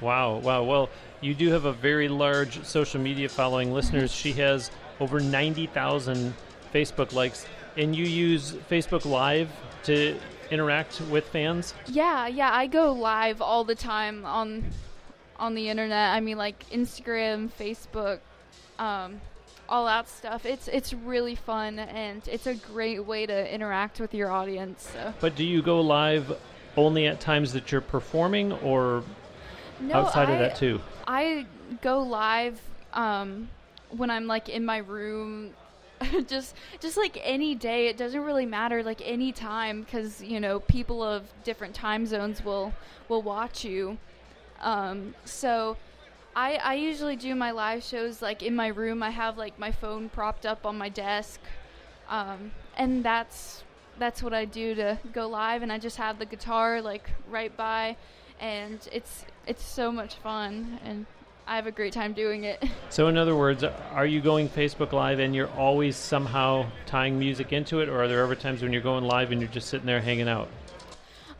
Wow, 0.00 0.38
wow. 0.38 0.64
Well, 0.64 0.90
you 1.20 1.32
do 1.32 1.50
have 1.50 1.64
a 1.64 1.72
very 1.72 2.08
large 2.08 2.64
social 2.64 3.00
media 3.00 3.28
following. 3.28 3.72
Listeners, 3.72 4.12
she 4.12 4.32
has 4.32 4.72
over 4.98 5.20
90,000 5.20 6.34
Facebook 6.72 7.12
likes. 7.12 7.46
And 7.76 7.94
you 7.96 8.04
use 8.04 8.52
Facebook 8.70 9.04
Live 9.04 9.50
to 9.84 10.18
interact 10.50 11.00
with 11.10 11.26
fans? 11.28 11.74
Yeah, 11.86 12.26
yeah, 12.26 12.50
I 12.52 12.66
go 12.66 12.92
live 12.92 13.40
all 13.40 13.64
the 13.64 13.74
time 13.74 14.24
on 14.24 14.64
on 15.38 15.54
the 15.54 15.68
internet. 15.68 16.14
I 16.14 16.20
mean 16.20 16.38
like 16.38 16.68
Instagram, 16.70 17.50
Facebook, 17.50 18.20
um, 18.78 19.20
all 19.68 19.86
that 19.86 20.08
stuff. 20.08 20.44
It's 20.44 20.68
it's 20.68 20.92
really 20.92 21.34
fun 21.34 21.78
and 21.78 22.22
it's 22.28 22.46
a 22.46 22.54
great 22.54 23.04
way 23.04 23.26
to 23.26 23.54
interact 23.54 23.98
with 23.98 24.14
your 24.14 24.30
audience. 24.30 24.90
So. 24.92 25.14
But 25.20 25.34
do 25.34 25.44
you 25.44 25.62
go 25.62 25.80
live 25.80 26.36
only 26.76 27.06
at 27.06 27.20
times 27.20 27.52
that 27.54 27.72
you're 27.72 27.80
performing 27.80 28.52
or 28.52 29.02
No, 29.80 29.94
outside 29.94 30.28
I, 30.28 30.32
of 30.32 30.38
that 30.40 30.56
too? 30.56 30.80
I 31.06 31.46
go 31.80 32.00
live 32.02 32.60
um, 32.92 33.48
when 33.90 34.10
I'm 34.10 34.26
like 34.26 34.48
in 34.48 34.64
my 34.64 34.78
room. 34.78 35.54
just 36.26 36.54
just 36.80 36.96
like 36.96 37.18
any 37.22 37.54
day 37.54 37.88
it 37.88 37.96
doesn't 37.96 38.22
really 38.22 38.46
matter 38.46 38.82
like 38.82 39.00
any 39.04 39.32
time 39.32 39.82
because 39.82 40.22
you 40.22 40.40
know 40.40 40.60
people 40.60 41.02
of 41.02 41.24
different 41.44 41.74
time 41.74 42.06
zones 42.06 42.44
will 42.44 42.72
will 43.08 43.22
watch 43.22 43.64
you. 43.64 43.98
Um, 44.60 45.14
so 45.24 45.76
I, 46.36 46.54
I 46.56 46.74
usually 46.74 47.16
do 47.16 47.34
my 47.34 47.50
live 47.50 47.82
shows 47.82 48.22
like 48.22 48.42
in 48.42 48.54
my 48.54 48.68
room. 48.68 49.02
I 49.02 49.10
have 49.10 49.36
like 49.36 49.58
my 49.58 49.72
phone 49.72 50.08
propped 50.08 50.46
up 50.46 50.64
on 50.64 50.78
my 50.78 50.88
desk 50.88 51.40
um, 52.08 52.52
and 52.76 53.04
that's 53.04 53.64
that's 53.98 54.22
what 54.22 54.32
i 54.32 54.44
do 54.44 54.74
to 54.74 54.98
go 55.12 55.26
live 55.26 55.62
and 55.62 55.72
i 55.72 55.78
just 55.78 55.96
have 55.96 56.18
the 56.18 56.26
guitar 56.26 56.80
like 56.80 57.10
right 57.28 57.56
by 57.56 57.96
and 58.40 58.88
it's 58.90 59.24
it's 59.46 59.64
so 59.64 59.92
much 59.92 60.14
fun 60.16 60.78
and 60.84 61.06
i 61.46 61.56
have 61.56 61.66
a 61.66 61.72
great 61.72 61.92
time 61.92 62.12
doing 62.12 62.44
it 62.44 62.62
So, 62.92 63.08
in 63.08 63.16
other 63.16 63.34
words, 63.34 63.64
are 63.64 64.04
you 64.04 64.20
going 64.20 64.50
Facebook 64.50 64.92
Live 64.92 65.18
and 65.18 65.34
you're 65.34 65.48
always 65.52 65.96
somehow 65.96 66.66
tying 66.84 67.18
music 67.18 67.50
into 67.54 67.80
it, 67.80 67.88
or 67.88 68.02
are 68.02 68.06
there 68.06 68.22
ever 68.22 68.34
times 68.34 68.60
when 68.60 68.70
you're 68.70 68.82
going 68.82 69.04
live 69.04 69.32
and 69.32 69.40
you're 69.40 69.48
just 69.48 69.68
sitting 69.68 69.86
there 69.86 70.02
hanging 70.02 70.28
out? 70.28 70.46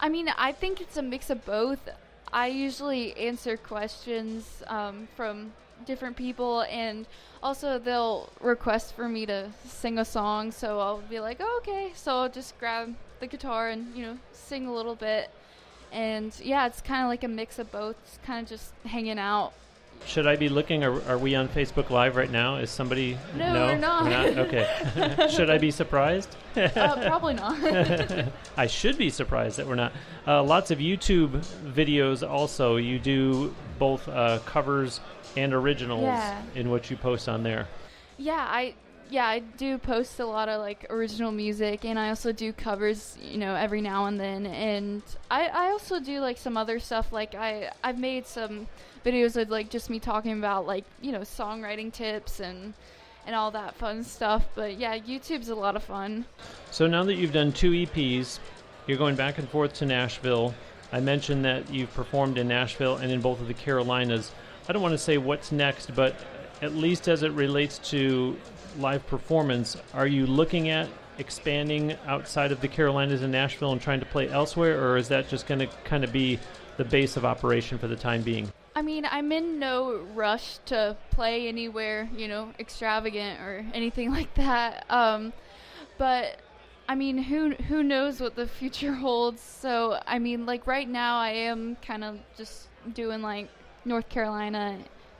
I 0.00 0.08
mean, 0.08 0.30
I 0.38 0.52
think 0.52 0.80
it's 0.80 0.96
a 0.96 1.02
mix 1.02 1.28
of 1.28 1.44
both. 1.44 1.90
I 2.32 2.46
usually 2.46 3.14
answer 3.18 3.58
questions 3.58 4.62
um, 4.66 5.08
from 5.14 5.52
different 5.84 6.16
people, 6.16 6.62
and 6.70 7.04
also 7.42 7.78
they'll 7.78 8.30
request 8.40 8.96
for 8.96 9.10
me 9.10 9.26
to 9.26 9.50
sing 9.66 9.98
a 9.98 10.04
song. 10.06 10.52
So 10.52 10.80
I'll 10.80 11.02
be 11.02 11.20
like, 11.20 11.36
oh, 11.40 11.60
okay. 11.60 11.92
So 11.94 12.16
I'll 12.16 12.30
just 12.30 12.58
grab 12.58 12.94
the 13.20 13.26
guitar 13.26 13.68
and 13.68 13.94
you 13.94 14.06
know 14.06 14.18
sing 14.32 14.66
a 14.66 14.72
little 14.72 14.94
bit. 14.94 15.30
And 15.92 16.34
yeah, 16.42 16.66
it's 16.66 16.80
kind 16.80 17.02
of 17.02 17.10
like 17.10 17.24
a 17.24 17.28
mix 17.28 17.58
of 17.58 17.70
both. 17.70 17.96
Kind 18.24 18.42
of 18.42 18.48
just 18.48 18.72
hanging 18.86 19.18
out. 19.18 19.52
Should 20.06 20.26
I 20.26 20.36
be 20.36 20.48
looking? 20.48 20.84
Are, 20.84 21.02
are 21.08 21.18
we 21.18 21.34
on 21.34 21.48
Facebook 21.48 21.90
Live 21.90 22.16
right 22.16 22.30
now? 22.30 22.56
Is 22.56 22.70
somebody? 22.70 23.16
No, 23.36 23.52
no 23.52 23.66
we're 23.66 23.76
not. 23.76 24.06
Okay. 24.38 25.28
Should 25.34 25.48
I 25.48 25.58
be 25.58 25.70
surprised? 25.70 26.36
Uh, 26.56 26.68
probably 26.68 27.34
not. 27.34 27.56
I 28.56 28.66
should 28.66 28.98
be 28.98 29.08
surprised 29.08 29.56
that 29.58 29.66
we're 29.66 29.74
not. 29.74 29.92
Uh, 30.26 30.42
lots 30.42 30.70
of 30.70 30.78
YouTube 30.80 31.30
videos 31.64 32.28
also. 32.28 32.76
You 32.76 32.98
do 32.98 33.54
both 33.78 34.06
uh, 34.08 34.38
covers 34.40 35.00
and 35.36 35.54
originals 35.54 36.02
Yeah. 36.02 36.42
in 36.54 36.68
what 36.70 36.90
you 36.90 36.96
post 36.96 37.28
on 37.28 37.42
there. 37.42 37.68
Yeah, 38.18 38.34
I 38.38 38.74
yeah, 39.12 39.26
I 39.26 39.40
do 39.40 39.76
post 39.76 40.20
a 40.20 40.24
lot 40.24 40.48
of 40.48 40.60
like 40.60 40.86
original 40.88 41.30
music 41.30 41.84
and 41.84 41.98
I 41.98 42.08
also 42.08 42.32
do 42.32 42.50
covers, 42.50 43.18
you 43.20 43.36
know, 43.36 43.54
every 43.54 43.82
now 43.82 44.06
and 44.06 44.18
then 44.18 44.46
and 44.46 45.02
I, 45.30 45.48
I 45.48 45.70
also 45.70 46.00
do 46.00 46.20
like 46.20 46.38
some 46.38 46.56
other 46.56 46.80
stuff 46.80 47.12
like 47.12 47.34
I 47.34 47.70
I've 47.84 47.98
made 47.98 48.26
some 48.26 48.68
videos 49.04 49.40
of 49.40 49.50
like 49.50 49.68
just 49.68 49.90
me 49.90 49.98
talking 49.98 50.32
about 50.38 50.66
like, 50.66 50.84
you 51.02 51.12
know, 51.12 51.20
songwriting 51.20 51.92
tips 51.92 52.40
and 52.40 52.72
and 53.26 53.36
all 53.36 53.50
that 53.50 53.74
fun 53.74 54.02
stuff. 54.02 54.48
But 54.54 54.78
yeah, 54.78 54.98
YouTube's 54.98 55.50
a 55.50 55.54
lot 55.54 55.76
of 55.76 55.82
fun. 55.82 56.24
So 56.70 56.86
now 56.86 57.04
that 57.04 57.14
you've 57.14 57.34
done 57.34 57.52
two 57.52 57.72
EPs, 57.72 58.38
you're 58.86 58.98
going 58.98 59.14
back 59.14 59.36
and 59.36 59.46
forth 59.46 59.74
to 59.74 59.84
Nashville. 59.84 60.54
I 60.90 61.00
mentioned 61.00 61.44
that 61.44 61.70
you've 61.70 61.92
performed 61.92 62.38
in 62.38 62.48
Nashville 62.48 62.96
and 62.96 63.12
in 63.12 63.20
both 63.20 63.42
of 63.42 63.46
the 63.46 63.54
Carolinas. 63.54 64.32
I 64.70 64.72
don't 64.72 64.80
want 64.80 64.92
to 64.92 64.98
say 64.98 65.18
what's 65.18 65.52
next, 65.52 65.94
but 65.94 66.16
at 66.62 66.74
least 66.74 67.08
as 67.08 67.22
it 67.22 67.32
relates 67.32 67.78
to 67.90 68.38
live 68.78 69.06
performance, 69.06 69.76
are 69.94 70.06
you 70.06 70.26
looking 70.26 70.68
at 70.68 70.88
expanding 71.18 71.96
outside 72.06 72.52
of 72.52 72.60
the 72.60 72.68
Carolinas 72.68 73.22
and 73.22 73.32
Nashville 73.32 73.72
and 73.72 73.80
trying 73.80 74.00
to 74.00 74.06
play 74.06 74.28
elsewhere, 74.28 74.82
or 74.82 74.96
is 74.96 75.08
that 75.08 75.28
just 75.28 75.46
going 75.46 75.60
to 75.60 75.66
kind 75.84 76.04
of 76.04 76.12
be 76.12 76.38
the 76.76 76.84
base 76.84 77.16
of 77.16 77.24
operation 77.24 77.78
for 77.78 77.86
the 77.86 77.96
time 77.96 78.22
being? 78.22 78.50
I 78.74 78.82
mean, 78.82 79.06
I'm 79.10 79.30
in 79.32 79.58
no 79.58 79.96
rush 80.14 80.58
to 80.66 80.96
play 81.10 81.46
anywhere, 81.48 82.08
you 82.16 82.28
know, 82.28 82.52
extravagant 82.58 83.40
or 83.40 83.64
anything 83.74 84.10
like 84.18 84.32
that. 84.34 84.86
Um, 84.90 85.32
but 85.98 86.38
I 86.88 86.94
mean, 86.94 87.18
who 87.18 87.50
who 87.54 87.82
knows 87.82 88.20
what 88.20 88.34
the 88.34 88.46
future 88.46 88.94
holds? 89.06 89.42
So 89.42 90.00
I 90.06 90.18
mean, 90.18 90.46
like 90.46 90.66
right 90.66 90.88
now, 90.88 91.18
I 91.18 91.30
am 91.30 91.76
kind 91.76 92.04
of 92.04 92.18
just 92.36 92.68
doing 92.94 93.22
like 93.22 93.48
North 93.84 94.08
Carolina 94.08 94.78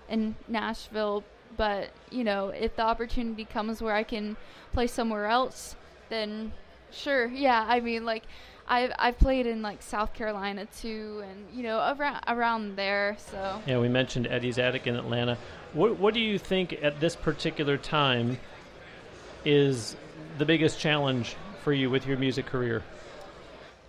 and 0.08 0.34
Nashville. 0.48 1.24
But 1.56 1.90
you 2.10 2.24
know, 2.24 2.48
if 2.48 2.76
the 2.76 2.82
opportunity 2.82 3.44
comes 3.44 3.82
where 3.82 3.94
I 3.94 4.02
can 4.02 4.36
play 4.72 4.86
somewhere 4.86 5.26
else, 5.26 5.76
then 6.08 6.52
sure, 6.90 7.26
yeah. 7.26 7.64
I 7.68 7.80
mean, 7.80 8.04
like 8.04 8.24
I've 8.68 8.92
I've 8.98 9.18
played 9.18 9.46
in 9.46 9.62
like 9.62 9.82
South 9.82 10.14
Carolina 10.14 10.66
too, 10.80 11.22
and 11.28 11.46
you 11.54 11.62
know 11.62 11.78
around 11.78 12.22
around 12.28 12.76
there. 12.76 13.16
So 13.18 13.60
Yeah, 13.66 13.78
we 13.78 13.88
mentioned 13.88 14.26
Eddie's 14.26 14.58
Attic 14.58 14.86
in 14.86 14.96
Atlanta. 14.96 15.36
What 15.72 15.98
what 15.98 16.14
do 16.14 16.20
you 16.20 16.38
think 16.38 16.78
at 16.82 17.00
this 17.00 17.16
particular 17.16 17.76
time 17.76 18.38
is 19.44 19.96
the 20.38 20.44
biggest 20.44 20.78
challenge 20.78 21.36
for 21.62 21.72
you 21.72 21.90
with 21.90 22.06
your 22.06 22.16
music 22.16 22.46
career? 22.46 22.82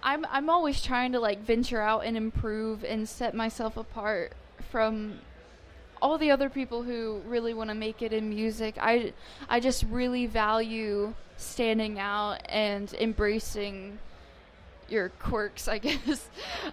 I'm 0.01 0.25
I'm 0.29 0.49
always 0.49 0.81
trying 0.81 1.13
to 1.13 1.19
like 1.19 1.39
venture 1.39 1.81
out 1.81 2.05
and 2.05 2.17
improve 2.17 2.83
and 2.83 3.07
set 3.07 3.33
myself 3.33 3.77
apart 3.77 4.33
from 4.69 5.19
all 6.03 6.17
the 6.17 6.29
other 6.29 6.49
people 6.49 6.83
who 6.83 7.21
really 7.25 7.53
want 7.53 7.69
to 7.69 7.73
make 7.73 8.01
it 8.01 8.11
in 8.11 8.29
music. 8.29 8.75
I 8.79 9.13
I 9.47 9.61
just 9.61 9.85
really 9.89 10.25
value 10.25 11.13
standing 11.37 11.97
out 11.97 12.41
and 12.49 12.93
embracing 12.95 13.99
your 14.89 15.09
quirks, 15.17 15.69
I 15.69 15.77
guess, 15.87 16.29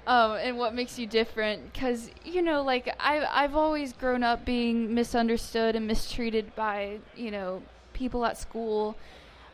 um, 0.09 0.33
and 0.33 0.59
what 0.59 0.75
makes 0.75 0.99
you 0.99 1.07
different. 1.07 1.73
Because 1.73 2.11
you 2.25 2.43
know, 2.43 2.63
like 2.63 2.93
I 2.99 3.25
I've 3.25 3.55
always 3.55 3.93
grown 3.93 4.25
up 4.25 4.45
being 4.45 4.93
misunderstood 4.95 5.77
and 5.77 5.87
mistreated 5.87 6.55
by 6.57 6.99
you 7.17 7.31
know 7.31 7.63
people 7.93 8.25
at 8.27 8.37
school, 8.37 8.97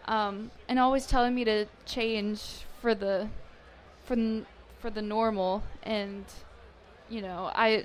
um, 0.09 0.51
and 0.71 0.79
always 0.79 1.07
telling 1.07 1.35
me 1.35 1.45
to 1.45 1.67
change 1.85 2.41
for 2.81 2.95
the 2.95 3.29
for 4.07 4.15
n- 4.15 4.47
for 4.81 4.89
the 4.89 5.03
normal. 5.03 5.63
And 5.83 6.25
you 7.11 7.21
know, 7.21 7.51
I 7.55 7.85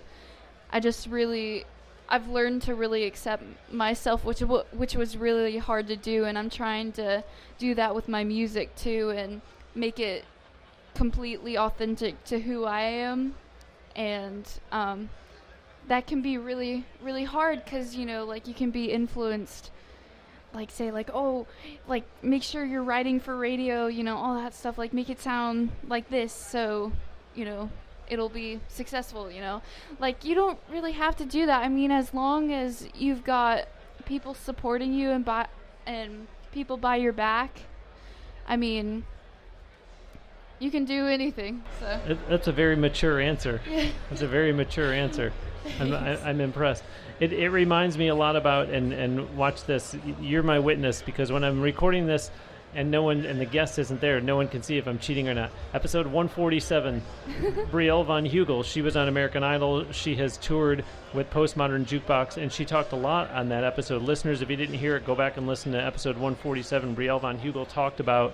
I 0.71 0.80
just 0.80 1.08
really 1.08 1.65
I've 2.12 2.28
learned 2.28 2.62
to 2.63 2.76
really 2.76 3.06
accept 3.06 3.43
myself, 3.71 4.26
which 4.26 4.39
w- 4.39 4.65
which 4.74 4.95
was 4.95 5.15
really 5.15 5.58
hard 5.58 5.88
to 5.88 5.95
do, 5.95 6.26
and 6.26 6.38
I'm 6.38 6.50
trying 6.50 6.91
to 6.93 7.24
do 7.58 7.74
that 7.76 7.95
with 7.95 8.10
my 8.10 8.26
music 8.26 8.76
too, 8.76 9.12
and 9.12 9.41
make 9.74 9.97
it 9.97 10.26
completely 10.93 11.58
authentic 11.58 12.21
to 12.26 12.41
who 12.41 12.65
I 12.65 12.82
am, 12.82 13.36
and 13.95 14.45
um, 14.74 15.10
that 15.88 16.06
can 16.06 16.21
be 16.21 16.38
really 16.38 16.86
really 17.02 17.24
hard 17.24 17.63
because 17.63 17.95
you 17.95 18.06
know 18.06 18.26
like 18.26 18.45
you 18.45 18.54
can 18.54 18.71
be 18.71 18.91
influenced 18.91 19.71
like 20.54 20.69
say 20.69 20.91
like 20.91 21.10
oh 21.13 21.47
like 21.88 22.04
make 22.21 22.43
sure 22.43 22.65
you're 22.65 22.84
writing 22.84 23.19
for 23.21 23.38
radio 23.38 23.88
you 23.88 24.04
know 24.04 24.17
all 24.17 24.36
that 24.36 24.54
stuff 24.54 24.78
like 24.78 24.93
make 24.93 25.10
it 25.10 25.21
sound 25.21 25.71
like 25.88 26.10
this. 26.10 26.34
So 26.34 26.91
you 27.36 27.45
know 27.45 27.69
it'll 28.12 28.30
be 28.30 28.60
successful 28.67 29.32
you 29.32 29.39
know 29.39 29.62
like 30.00 30.24
you 30.24 30.36
don't 30.36 30.60
really 30.69 30.91
have 30.91 31.15
to 31.15 31.26
do 31.26 31.45
that 31.47 31.63
i 31.63 31.67
mean 31.67 31.89
as 31.89 32.13
long 32.13 32.52
as 32.52 32.88
you've 32.93 33.24
got 33.24 33.67
people 34.06 34.34
supporting 34.34 34.93
you 34.93 35.10
and 35.10 35.26
buy 35.26 35.47
and 35.88 36.28
people 36.52 36.76
by 36.78 36.97
your 36.97 37.13
back 37.13 37.62
i 38.47 38.56
mean 38.56 39.04
you 40.60 40.69
can 40.69 40.86
do 40.86 41.08
anything 41.08 41.63
so 41.80 42.00
It, 42.08 42.30
that's 42.30 42.47
a 42.47 42.52
very 42.52 42.76
mature 42.76 43.19
answer. 43.19 43.60
That's 44.10 44.21
a 44.21 44.28
very 44.28 44.54
mature 44.54 44.93
answer. 44.93 45.34
I'm, 45.80 45.91
I, 46.10 46.21
I'm 46.24 46.39
impressed. 46.39 46.84
It, 47.19 47.34
it 47.34 47.50
reminds 47.50 47.97
me 47.97 48.10
a 48.10 48.15
lot 48.15 48.36
about 48.36 48.69
and 48.69 48.93
and 48.93 49.36
watch 49.36 49.63
this. 49.65 49.95
You're 50.21 50.43
my 50.43 50.60
witness 50.60 51.02
because 51.02 51.32
when 51.32 51.43
I'm 51.43 51.62
recording 51.62 52.06
this, 52.06 52.30
and 52.73 52.89
no 52.91 53.03
one 53.03 53.25
and 53.25 53.39
the 53.39 53.45
guest 53.45 53.77
isn't 53.79 53.99
there, 54.01 54.21
no 54.21 54.36
one 54.36 54.47
can 54.47 54.63
see 54.63 54.77
if 54.77 54.88
I'm 54.88 54.97
cheating 54.99 55.27
or 55.27 55.34
not. 55.34 55.51
Episode 55.73 56.05
147, 56.07 57.01
Brielle 57.71 58.05
von 58.05 58.25
Hugel. 58.25 58.63
She 58.63 58.81
was 58.81 58.95
on 58.95 59.07
American 59.07 59.43
Idol. 59.43 59.91
She 59.91 60.15
has 60.15 60.38
toured 60.38 60.84
with 61.13 61.29
Postmodern 61.31 61.86
Jukebox, 61.86 62.38
and 62.41 62.51
she 62.51 62.63
talked 62.65 62.91
a 62.93 62.95
lot 62.95 63.29
on 63.31 63.49
that 63.49 63.63
episode. 63.63 64.01
Listeners, 64.01 64.41
if 64.41 64.49
you 64.49 64.55
didn't 64.55 64.75
hear 64.75 64.95
it, 64.95 65.05
go 65.05 65.15
back 65.15 65.38
and 65.38 65.47
listen 65.47 65.71
to 65.73 65.84
episode 65.84 66.15
147. 66.15 66.95
Brielle 66.95 67.19
von 67.19 67.38
Hugel 67.38 67.67
talked 67.67 67.99
about 67.99 68.34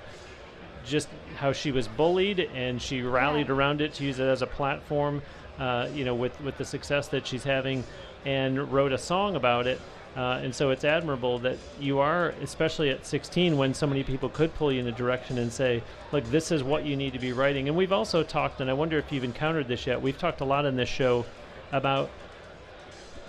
just 0.86 1.10
how 1.36 1.52
she 1.52 1.72
was 1.72 1.88
bullied 1.88 2.40
and 2.56 2.82
she 2.82 3.02
rallied 3.02 3.48
Yeah. 3.48 3.54
around 3.54 3.82
it 3.82 3.94
to 3.96 4.04
use 4.06 4.20
it 4.20 4.28
as 4.28 4.42
a 4.42 4.48
platform, 4.48 5.22
uh, 5.60 5.90
you 5.94 6.06
know, 6.06 6.16
with, 6.16 6.40
with 6.42 6.58
the 6.58 6.64
success 6.66 7.08
that 7.10 7.28
she's 7.28 7.44
having 7.44 7.84
and 8.26 8.72
wrote 8.72 8.92
a 8.94 8.98
song 8.98 9.36
about 9.36 9.68
it. 9.68 9.82
Uh, 10.18 10.40
and 10.44 10.54
so 10.56 10.72
it's 10.72 10.84
admirable 10.84 11.38
that 11.38 11.58
you 11.80 12.00
are, 12.00 12.30
especially 12.42 12.90
at 12.90 13.06
16, 13.06 13.56
when 13.56 13.72
so 13.72 13.86
many 13.86 14.04
people 14.04 14.30
could 14.30 14.52
pull 14.56 14.72
you 14.72 14.80
in 14.80 14.88
a 14.88 14.92
direction 14.92 15.38
and 15.38 15.54
say, 15.54 15.84
look, 16.12 16.24
this 16.32 16.52
is 16.52 16.64
what 16.64 16.84
you 16.84 16.96
need 16.96 17.14
to 17.14 17.20
be 17.20 17.34
writing. 17.34 17.68
And 17.68 17.78
we've 17.78 17.92
also 17.92 18.24
talked, 18.24 18.60
and 18.60 18.68
I 18.68 18.74
wonder 18.74 18.98
if 18.98 19.12
you've 19.12 19.24
encountered 19.24 19.68
this 19.68 19.86
yet, 19.86 20.02
we've 20.02 20.18
talked 20.18 20.42
a 20.42 20.46
lot 20.46 20.66
in 20.66 20.76
this 20.76 20.90
show 20.90 21.24
about 21.72 22.10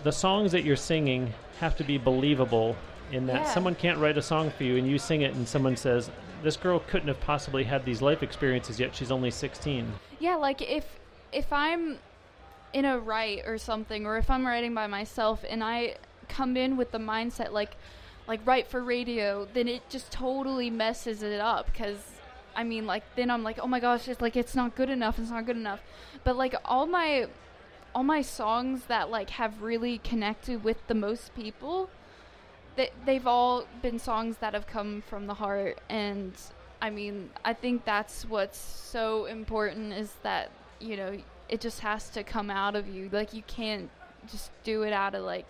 the 0.02 0.12
songs 0.12 0.50
that 0.52 0.64
you're 0.64 0.76
singing 0.76 1.34
have 1.60 1.76
to 1.76 1.84
be 1.84 1.98
believable 1.98 2.74
in 3.12 3.26
that 3.26 3.42
Yeah. 3.42 3.44
someone 3.52 3.74
can't 3.74 3.98
write 3.98 4.16
a 4.16 4.22
song 4.22 4.50
for 4.50 4.64
you 4.64 4.76
and 4.76 4.86
you 4.88 4.98
sing 4.98 5.22
it 5.22 5.34
and 5.34 5.46
someone 5.48 5.76
says 5.76 6.10
this 6.42 6.56
girl 6.56 6.78
couldn't 6.78 7.08
have 7.08 7.20
possibly 7.20 7.64
had 7.64 7.84
these 7.84 8.00
life 8.00 8.22
experiences 8.22 8.78
yet 8.78 8.94
she's 8.94 9.10
only 9.10 9.30
16 9.30 9.92
Yeah, 10.20 10.36
like 10.36 10.62
if 10.62 10.84
if 11.32 11.52
I'm 11.52 11.98
in 12.72 12.84
a 12.84 12.98
write 12.98 13.42
or 13.46 13.58
something, 13.58 14.06
or 14.06 14.18
if 14.18 14.30
I'm 14.30 14.46
writing 14.46 14.74
by 14.74 14.86
myself 14.86 15.44
and 15.48 15.64
I 15.64 15.96
come 16.28 16.56
in 16.56 16.76
with 16.76 16.90
the 16.90 16.98
mindset 16.98 17.52
like 17.52 17.76
like 18.26 18.46
write 18.46 18.66
for 18.66 18.82
radio, 18.82 19.48
then 19.54 19.68
it 19.68 19.88
just 19.88 20.12
totally 20.12 20.68
messes 20.68 21.22
it 21.22 21.40
up 21.40 21.66
because 21.72 21.96
I 22.54 22.62
mean 22.62 22.86
like 22.86 23.02
then 23.16 23.30
I'm 23.30 23.42
like 23.42 23.58
oh 23.62 23.66
my 23.66 23.80
gosh 23.80 24.08
it's 24.08 24.20
like 24.20 24.36
it's 24.36 24.54
not 24.54 24.74
good 24.74 24.90
enough 24.90 25.18
it's 25.18 25.30
not 25.30 25.46
good 25.46 25.56
enough, 25.56 25.80
but 26.24 26.36
like 26.36 26.54
all 26.64 26.86
my 26.86 27.26
all 27.94 28.04
my 28.04 28.22
songs 28.22 28.84
that 28.84 29.10
like 29.10 29.30
have 29.30 29.62
really 29.62 29.98
connected 29.98 30.62
with 30.62 30.86
the 30.88 30.94
most 30.94 31.34
people 31.34 31.90
they, 32.76 32.90
they've 33.06 33.26
all 33.26 33.64
been 33.82 33.98
songs 33.98 34.36
that 34.38 34.54
have 34.54 34.66
come 34.66 35.02
from 35.08 35.26
the 35.26 35.34
heart. 35.34 35.78
And 35.88 36.32
i 36.80 36.90
mean 36.90 37.30
i 37.44 37.52
think 37.52 37.84
that's 37.84 38.24
what's 38.24 38.56
so 38.56 39.24
important 39.24 39.92
is 39.92 40.12
that 40.22 40.52
you 40.78 40.96
know 40.96 41.18
it 41.48 41.60
just 41.60 41.80
has 41.80 42.10
to 42.10 42.22
come 42.22 42.50
out 42.50 42.76
of 42.76 42.88
you. 42.88 43.08
Like 43.10 43.32
you 43.32 43.42
can't 43.46 43.90
just 44.30 44.50
do 44.64 44.82
it 44.82 44.92
out 44.92 45.14
of 45.14 45.24
like 45.24 45.46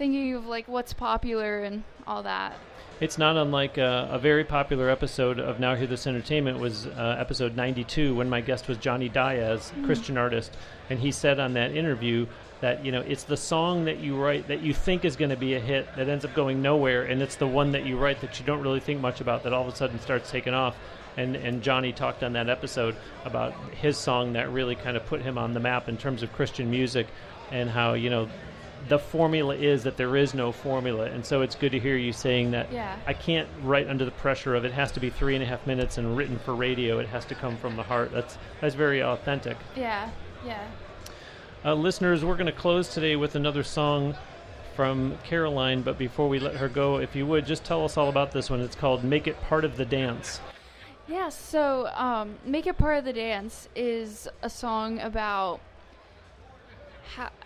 thinking 0.00 0.32
of 0.32 0.46
like 0.46 0.66
what's 0.66 0.94
popular 0.94 1.62
and 1.62 1.84
all 2.06 2.22
that. 2.22 2.56
It's 3.00 3.18
not 3.18 3.36
unlike 3.36 3.76
uh, 3.76 4.08
a 4.10 4.18
very 4.18 4.44
popular 4.44 4.88
episode 4.88 5.38
of 5.38 5.60
now 5.60 5.74
hear 5.74 5.86
this 5.86 6.06
entertainment 6.06 6.58
was 6.58 6.86
uh, 6.86 7.16
episode 7.18 7.54
92 7.54 8.14
when 8.14 8.28
my 8.30 8.40
guest 8.40 8.66
was 8.66 8.76
johnny 8.78 9.08
diaz 9.08 9.72
christian 9.84 10.18
artist 10.18 10.54
and 10.90 10.98
he 10.98 11.10
said 11.10 11.38
on 11.38 11.54
that 11.54 11.72
interview 11.74 12.26
that 12.60 12.84
you 12.84 12.92
know 12.92 13.00
it's 13.00 13.24
the 13.24 13.36
song 13.36 13.84
that 13.86 14.00
you 14.00 14.16
write 14.16 14.48
that 14.48 14.60
you 14.60 14.74
think 14.74 15.04
is 15.04 15.16
going 15.16 15.30
to 15.30 15.36
be 15.36 15.54
a 15.54 15.60
hit 15.60 15.86
that 15.96 16.08
ends 16.08 16.24
up 16.24 16.34
going 16.34 16.60
nowhere 16.60 17.02
and 17.02 17.22
it's 17.22 17.36
the 17.36 17.46
one 17.46 17.72
that 17.72 17.84
you 17.84 17.96
write 17.96 18.20
that 18.20 18.38
you 18.38 18.46
don't 18.46 18.62
really 18.62 18.80
think 18.80 19.00
much 19.00 19.20
about 19.20 19.42
that 19.42 19.52
all 19.52 19.66
of 19.66 19.72
a 19.72 19.76
sudden 19.76 19.98
starts 20.00 20.30
taking 20.30 20.54
off. 20.54 20.76
And 21.16 21.34
and 21.34 21.60
Johnny 21.60 21.92
talked 21.92 22.22
on 22.22 22.34
that 22.34 22.48
episode 22.48 22.94
about 23.24 23.52
his 23.72 23.98
song 23.98 24.34
that 24.34 24.50
really 24.50 24.76
kind 24.76 24.96
of 24.96 25.04
put 25.06 25.20
him 25.20 25.38
on 25.38 25.54
the 25.54 25.60
map 25.60 25.88
in 25.88 25.96
terms 25.96 26.22
of 26.22 26.32
Christian 26.32 26.70
music 26.70 27.08
and 27.50 27.68
how 27.68 27.94
you 27.94 28.10
know 28.10 28.28
the 28.88 28.98
formula 28.98 29.54
is 29.54 29.82
that 29.84 29.96
there 29.96 30.16
is 30.16 30.34
no 30.34 30.50
formula 30.52 31.04
and 31.06 31.24
so 31.24 31.42
it's 31.42 31.54
good 31.54 31.72
to 31.72 31.78
hear 31.78 31.96
you 31.96 32.12
saying 32.12 32.50
that 32.50 32.72
Yeah. 32.72 32.96
I 33.06 33.12
can't 33.12 33.48
write 33.62 33.88
under 33.88 34.04
the 34.04 34.10
pressure 34.10 34.54
of 34.54 34.64
it 34.64 34.72
has 34.72 34.90
to 34.92 35.00
be 35.00 35.10
three 35.10 35.34
and 35.34 35.42
a 35.42 35.46
half 35.46 35.66
minutes 35.66 35.98
and 35.98 36.16
written 36.16 36.38
for 36.38 36.54
radio 36.54 36.98
it 36.98 37.08
has 37.08 37.24
to 37.26 37.34
come 37.34 37.56
from 37.56 37.76
the 37.76 37.82
heart 37.82 38.10
that's 38.12 38.38
that's 38.60 38.74
very 38.74 39.02
authentic 39.02 39.56
yeah 39.76 40.10
yeah 40.44 40.66
uh, 41.62 41.74
listeners, 41.74 42.24
we're 42.24 42.36
going 42.36 42.46
to 42.46 42.52
close 42.52 42.88
today 42.88 43.16
with 43.16 43.34
another 43.34 43.62
song 43.62 44.14
from 44.74 45.18
Caroline, 45.24 45.82
but 45.82 45.98
before 45.98 46.26
we 46.26 46.38
let 46.38 46.56
her 46.56 46.70
go, 46.70 46.96
if 46.96 47.14
you 47.14 47.26
would, 47.26 47.44
just 47.44 47.64
tell 47.64 47.84
us 47.84 47.98
all 47.98 48.08
about 48.08 48.32
this 48.32 48.48
one. 48.48 48.60
It's 48.60 48.74
called 48.74 49.04
Make 49.04 49.26
It 49.26 49.38
Part 49.42 49.66
of 49.66 49.76
the 49.76 49.84
Dance. 49.84 50.40
Yeah, 51.06 51.28
so 51.28 51.88
um, 51.88 52.36
Make 52.46 52.66
It 52.66 52.78
Part 52.78 52.96
of 52.96 53.04
the 53.04 53.12
Dance 53.12 53.68
is 53.76 54.26
a 54.40 54.48
song 54.48 55.00
about 55.00 55.60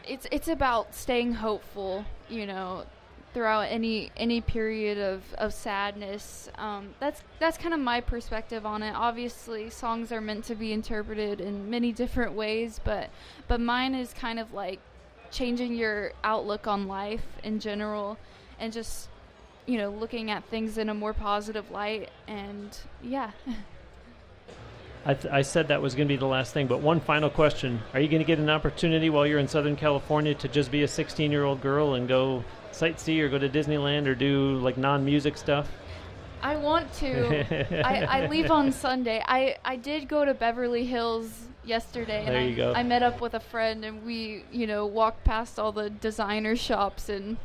it's 0.06 0.26
it's 0.30 0.48
about 0.48 0.94
staying 0.94 1.34
hopeful, 1.34 2.04
you 2.28 2.46
know, 2.46 2.84
throughout 3.32 3.62
any 3.62 4.10
any 4.16 4.40
period 4.40 4.98
of, 4.98 5.22
of 5.34 5.52
sadness. 5.52 6.48
Um, 6.56 6.94
that's 7.00 7.22
that's 7.40 7.58
kind 7.58 7.74
of 7.74 7.80
my 7.80 8.00
perspective 8.00 8.64
on 8.64 8.82
it. 8.82 8.94
Obviously, 8.94 9.70
songs 9.70 10.12
are 10.12 10.20
meant 10.20 10.44
to 10.46 10.54
be 10.54 10.72
interpreted 10.72 11.40
in 11.40 11.68
many 11.68 11.92
different 11.92 12.32
ways, 12.32 12.80
but 12.82 13.10
but 13.48 13.60
mine 13.60 13.94
is 13.94 14.12
kind 14.14 14.38
of 14.38 14.52
like 14.54 14.80
changing 15.30 15.74
your 15.74 16.12
outlook 16.22 16.66
on 16.66 16.86
life 16.86 17.26
in 17.42 17.58
general 17.58 18.16
and 18.60 18.72
just 18.72 19.08
you 19.66 19.78
know 19.78 19.90
looking 19.90 20.30
at 20.30 20.44
things 20.44 20.78
in 20.78 20.88
a 20.88 20.94
more 20.94 21.12
positive 21.12 21.70
light 21.70 22.08
and 22.28 22.78
yeah 23.02 23.32
I, 25.06 25.14
th- 25.14 25.32
I 25.32 25.42
said 25.42 25.68
that 25.68 25.82
was 25.82 25.94
going 25.94 26.08
to 26.08 26.14
be 26.14 26.18
the 26.18 26.26
last 26.26 26.54
thing, 26.54 26.66
but 26.66 26.80
one 26.80 26.98
final 26.98 27.28
question. 27.28 27.82
Are 27.92 28.00
you 28.00 28.08
going 28.08 28.22
to 28.22 28.26
get 28.26 28.38
an 28.38 28.48
opportunity 28.48 29.10
while 29.10 29.26
you're 29.26 29.38
in 29.38 29.48
Southern 29.48 29.76
California 29.76 30.34
to 30.36 30.48
just 30.48 30.70
be 30.70 30.82
a 30.82 30.88
16 30.88 31.30
year 31.30 31.44
old 31.44 31.60
girl 31.60 31.94
and 31.94 32.08
go 32.08 32.42
sightsee 32.72 33.20
or 33.20 33.28
go 33.28 33.38
to 33.38 33.48
Disneyland 33.48 34.06
or 34.06 34.14
do 34.14 34.56
like 34.58 34.78
non 34.78 35.04
music 35.04 35.36
stuff? 35.36 35.68
I 36.42 36.56
want 36.56 36.92
to. 36.94 37.86
I, 37.86 38.22
I 38.22 38.26
leave 38.26 38.50
on 38.50 38.72
Sunday. 38.72 39.22
I, 39.26 39.56
I 39.64 39.76
did 39.76 40.08
go 40.08 40.24
to 40.24 40.34
Beverly 40.34 40.84
Hills 40.84 41.30
yesterday, 41.64 42.24
and 42.26 42.34
There 42.34 42.40
I, 42.40 42.44
you 42.44 42.56
go. 42.56 42.72
I 42.74 42.82
met 42.82 43.02
up 43.02 43.20
with 43.20 43.34
a 43.34 43.40
friend, 43.40 43.84
and 43.84 44.04
we, 44.04 44.44
you 44.52 44.66
know, 44.66 44.86
walked 44.86 45.24
past 45.24 45.58
all 45.58 45.72
the 45.72 45.90
designer 45.90 46.56
shops 46.56 47.08
and 47.08 47.36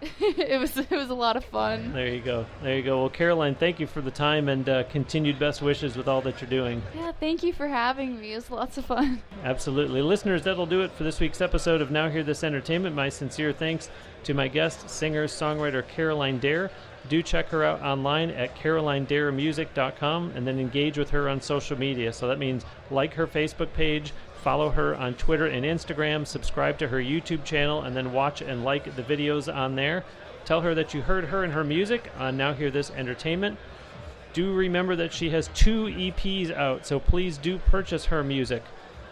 it 0.20 0.60
was 0.60 0.76
it 0.76 0.90
was 0.90 1.10
a 1.10 1.14
lot 1.14 1.36
of 1.36 1.44
fun. 1.44 1.92
There 1.92 2.06
you 2.06 2.20
go. 2.20 2.46
There 2.62 2.76
you 2.76 2.82
go. 2.82 3.00
Well, 3.00 3.10
Caroline, 3.10 3.54
thank 3.56 3.80
you 3.80 3.86
for 3.86 4.00
the 4.00 4.10
time 4.10 4.48
and 4.48 4.68
uh, 4.68 4.84
continued 4.84 5.38
best 5.38 5.60
wishes 5.60 5.96
with 5.96 6.06
all 6.06 6.20
that 6.22 6.40
you're 6.40 6.50
doing. 6.50 6.82
Yeah, 6.94 7.12
thank 7.18 7.42
you 7.42 7.52
for 7.52 7.66
having 7.66 8.20
me. 8.20 8.32
It 8.32 8.36
was 8.36 8.50
lots 8.50 8.78
of 8.78 8.84
fun. 8.84 9.22
Absolutely. 9.44 10.00
Listeners, 10.02 10.42
that'll 10.42 10.66
do 10.66 10.82
it 10.82 10.92
for 10.92 11.02
this 11.04 11.18
week's 11.18 11.40
episode 11.40 11.80
of 11.80 11.90
Now 11.90 12.08
Hear 12.08 12.22
This 12.22 12.44
Entertainment. 12.44 12.94
My 12.94 13.08
sincere 13.08 13.52
thanks 13.52 13.90
to 14.24 14.34
my 14.34 14.46
guest, 14.48 14.88
singer, 14.88 15.26
songwriter 15.26 15.86
Caroline 15.86 16.38
Dare. 16.38 16.70
Do 17.08 17.22
check 17.22 17.48
her 17.48 17.64
out 17.64 17.80
online 17.80 18.30
at 18.30 18.54
carolinedaremusic.com 18.56 20.32
and 20.34 20.46
then 20.46 20.58
engage 20.58 20.98
with 20.98 21.10
her 21.10 21.28
on 21.28 21.40
social 21.40 21.78
media. 21.78 22.12
So 22.12 22.28
that 22.28 22.38
means 22.38 22.64
like 22.90 23.14
her 23.14 23.26
Facebook 23.26 23.72
page, 23.72 24.12
follow 24.38 24.70
her 24.70 24.96
on 24.96 25.14
Twitter 25.14 25.46
and 25.46 25.64
Instagram, 25.64 26.26
subscribe 26.26 26.78
to 26.78 26.88
her 26.88 26.98
YouTube 26.98 27.44
channel, 27.44 27.82
and 27.82 27.94
then 27.96 28.12
watch 28.12 28.40
and 28.40 28.64
like 28.64 28.96
the 28.96 29.02
videos 29.02 29.52
on 29.54 29.74
there. 29.74 30.04
Tell 30.44 30.62
her 30.62 30.74
that 30.74 30.94
you 30.94 31.02
heard 31.02 31.26
her 31.26 31.44
and 31.44 31.52
her 31.52 31.64
music 31.64 32.10
on 32.18 32.36
Now 32.36 32.54
Hear 32.54 32.70
This 32.70 32.90
Entertainment. 32.90 33.58
Do 34.32 34.54
remember 34.54 34.96
that 34.96 35.12
she 35.12 35.30
has 35.30 35.50
two 35.54 35.86
EPs 35.86 36.54
out, 36.54 36.86
so 36.86 36.98
please 37.00 37.38
do 37.38 37.58
purchase 37.58 38.06
her 38.06 38.22
music. 38.24 38.62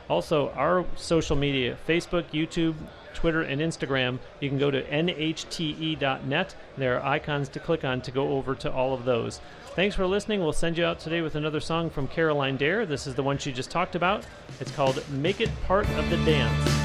Also, 0.08 0.50
our 0.50 0.84
social 0.96 1.36
media 1.36 1.76
Facebook, 1.86 2.24
YouTube, 2.32 2.74
Twitter, 3.14 3.42
and 3.42 3.60
Instagram. 3.60 4.18
You 4.40 4.48
can 4.48 4.58
go 4.58 4.70
to 4.70 4.82
nhte.net. 4.82 6.54
There 6.76 7.00
are 7.00 7.04
icons 7.04 7.48
to 7.48 7.58
click 7.58 7.84
on 7.84 8.00
to 8.02 8.10
go 8.10 8.28
over 8.36 8.54
to 8.56 8.70
all 8.70 8.92
of 8.92 9.04
those. 9.04 9.40
Thanks 9.74 9.96
for 9.96 10.06
listening. 10.06 10.40
We'll 10.40 10.52
send 10.52 10.78
you 10.78 10.84
out 10.84 11.00
today 11.00 11.22
with 11.22 11.34
another 11.34 11.60
song 11.60 11.90
from 11.90 12.08
Caroline 12.08 12.56
Dare. 12.56 12.86
This 12.86 13.06
is 13.06 13.14
the 13.14 13.22
one 13.22 13.38
she 13.38 13.52
just 13.52 13.70
talked 13.70 13.94
about. 13.94 14.24
It's 14.60 14.70
called 14.70 15.02
Make 15.10 15.40
It 15.40 15.50
Part 15.66 15.88
of 15.90 16.08
the 16.08 16.16
Dance. 16.18 16.75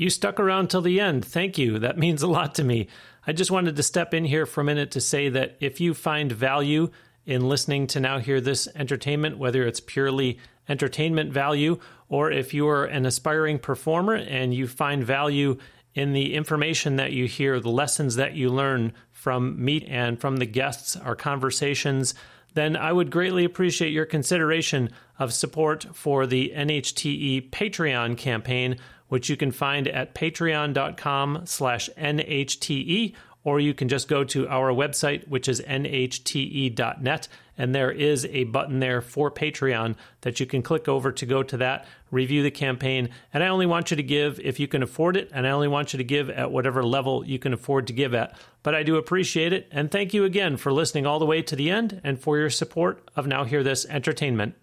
You 0.00 0.08
stuck 0.08 0.40
around 0.40 0.70
till 0.70 0.80
the 0.80 0.98
end. 0.98 1.26
Thank 1.26 1.58
you. 1.58 1.78
That 1.78 1.98
means 1.98 2.22
a 2.22 2.26
lot 2.26 2.54
to 2.54 2.64
me. 2.64 2.88
I 3.26 3.34
just 3.34 3.50
wanted 3.50 3.76
to 3.76 3.82
step 3.82 4.14
in 4.14 4.24
here 4.24 4.46
for 4.46 4.62
a 4.62 4.64
minute 4.64 4.92
to 4.92 5.00
say 5.00 5.28
that 5.28 5.58
if 5.60 5.78
you 5.78 5.92
find 5.92 6.32
value 6.32 6.88
in 7.26 7.50
listening 7.50 7.86
to 7.88 8.00
Now 8.00 8.18
Hear 8.18 8.40
This 8.40 8.66
entertainment, 8.74 9.36
whether 9.36 9.62
it's 9.62 9.78
purely 9.78 10.38
entertainment 10.70 11.34
value 11.34 11.78
or 12.08 12.30
if 12.30 12.54
you 12.54 12.66
are 12.66 12.86
an 12.86 13.04
aspiring 13.04 13.58
performer 13.58 14.14
and 14.14 14.54
you 14.54 14.66
find 14.66 15.04
value 15.04 15.58
in 15.94 16.14
the 16.14 16.32
information 16.34 16.96
that 16.96 17.12
you 17.12 17.26
hear, 17.26 17.60
the 17.60 17.68
lessons 17.68 18.16
that 18.16 18.32
you 18.32 18.48
learn 18.48 18.94
from 19.12 19.62
me 19.62 19.84
and 19.84 20.18
from 20.18 20.38
the 20.38 20.46
guests, 20.46 20.96
our 20.96 21.14
conversations, 21.14 22.14
then 22.54 22.74
I 22.74 22.90
would 22.90 23.10
greatly 23.10 23.44
appreciate 23.44 23.92
your 23.92 24.06
consideration 24.06 24.92
of 25.18 25.34
support 25.34 25.86
for 25.92 26.26
the 26.26 26.54
NHTE 26.56 27.50
Patreon 27.50 28.16
campaign, 28.16 28.78
which 29.10 29.28
you 29.28 29.36
can 29.36 29.50
find 29.50 29.86
at 29.86 30.14
patreon.com 30.14 31.42
slash 31.44 31.90
nhte, 31.98 33.14
or 33.42 33.58
you 33.58 33.74
can 33.74 33.88
just 33.88 34.08
go 34.08 34.22
to 34.22 34.48
our 34.48 34.70
website, 34.72 35.26
which 35.28 35.48
is 35.48 35.60
nhte.net, 35.62 37.28
and 37.58 37.74
there 37.74 37.90
is 37.90 38.24
a 38.26 38.44
button 38.44 38.80
there 38.80 39.00
for 39.00 39.30
Patreon 39.30 39.96
that 40.20 40.40
you 40.40 40.46
can 40.46 40.62
click 40.62 40.88
over 40.88 41.10
to 41.12 41.26
go 41.26 41.42
to 41.42 41.56
that, 41.56 41.86
review 42.10 42.42
the 42.42 42.50
campaign, 42.50 43.08
and 43.32 43.42
I 43.42 43.48
only 43.48 43.66
want 43.66 43.90
you 43.90 43.96
to 43.96 44.02
give 44.02 44.38
if 44.40 44.60
you 44.60 44.68
can 44.68 44.82
afford 44.82 45.16
it, 45.16 45.28
and 45.32 45.46
I 45.46 45.50
only 45.50 45.68
want 45.68 45.92
you 45.92 45.98
to 45.98 46.04
give 46.04 46.30
at 46.30 46.52
whatever 46.52 46.82
level 46.82 47.26
you 47.26 47.38
can 47.38 47.52
afford 47.52 47.86
to 47.88 47.92
give 47.92 48.14
at. 48.14 48.38
But 48.62 48.74
I 48.74 48.82
do 48.82 48.96
appreciate 48.96 49.52
it, 49.52 49.66
and 49.72 49.90
thank 49.90 50.14
you 50.14 50.24
again 50.24 50.56
for 50.56 50.72
listening 50.72 51.06
all 51.06 51.18
the 51.18 51.26
way 51.26 51.42
to 51.42 51.56
the 51.56 51.70
end 51.70 52.00
and 52.04 52.20
for 52.20 52.38
your 52.38 52.50
support 52.50 53.10
of 53.16 53.26
Now 53.26 53.44
Hear 53.44 53.62
This 53.62 53.84
Entertainment. 53.86 54.54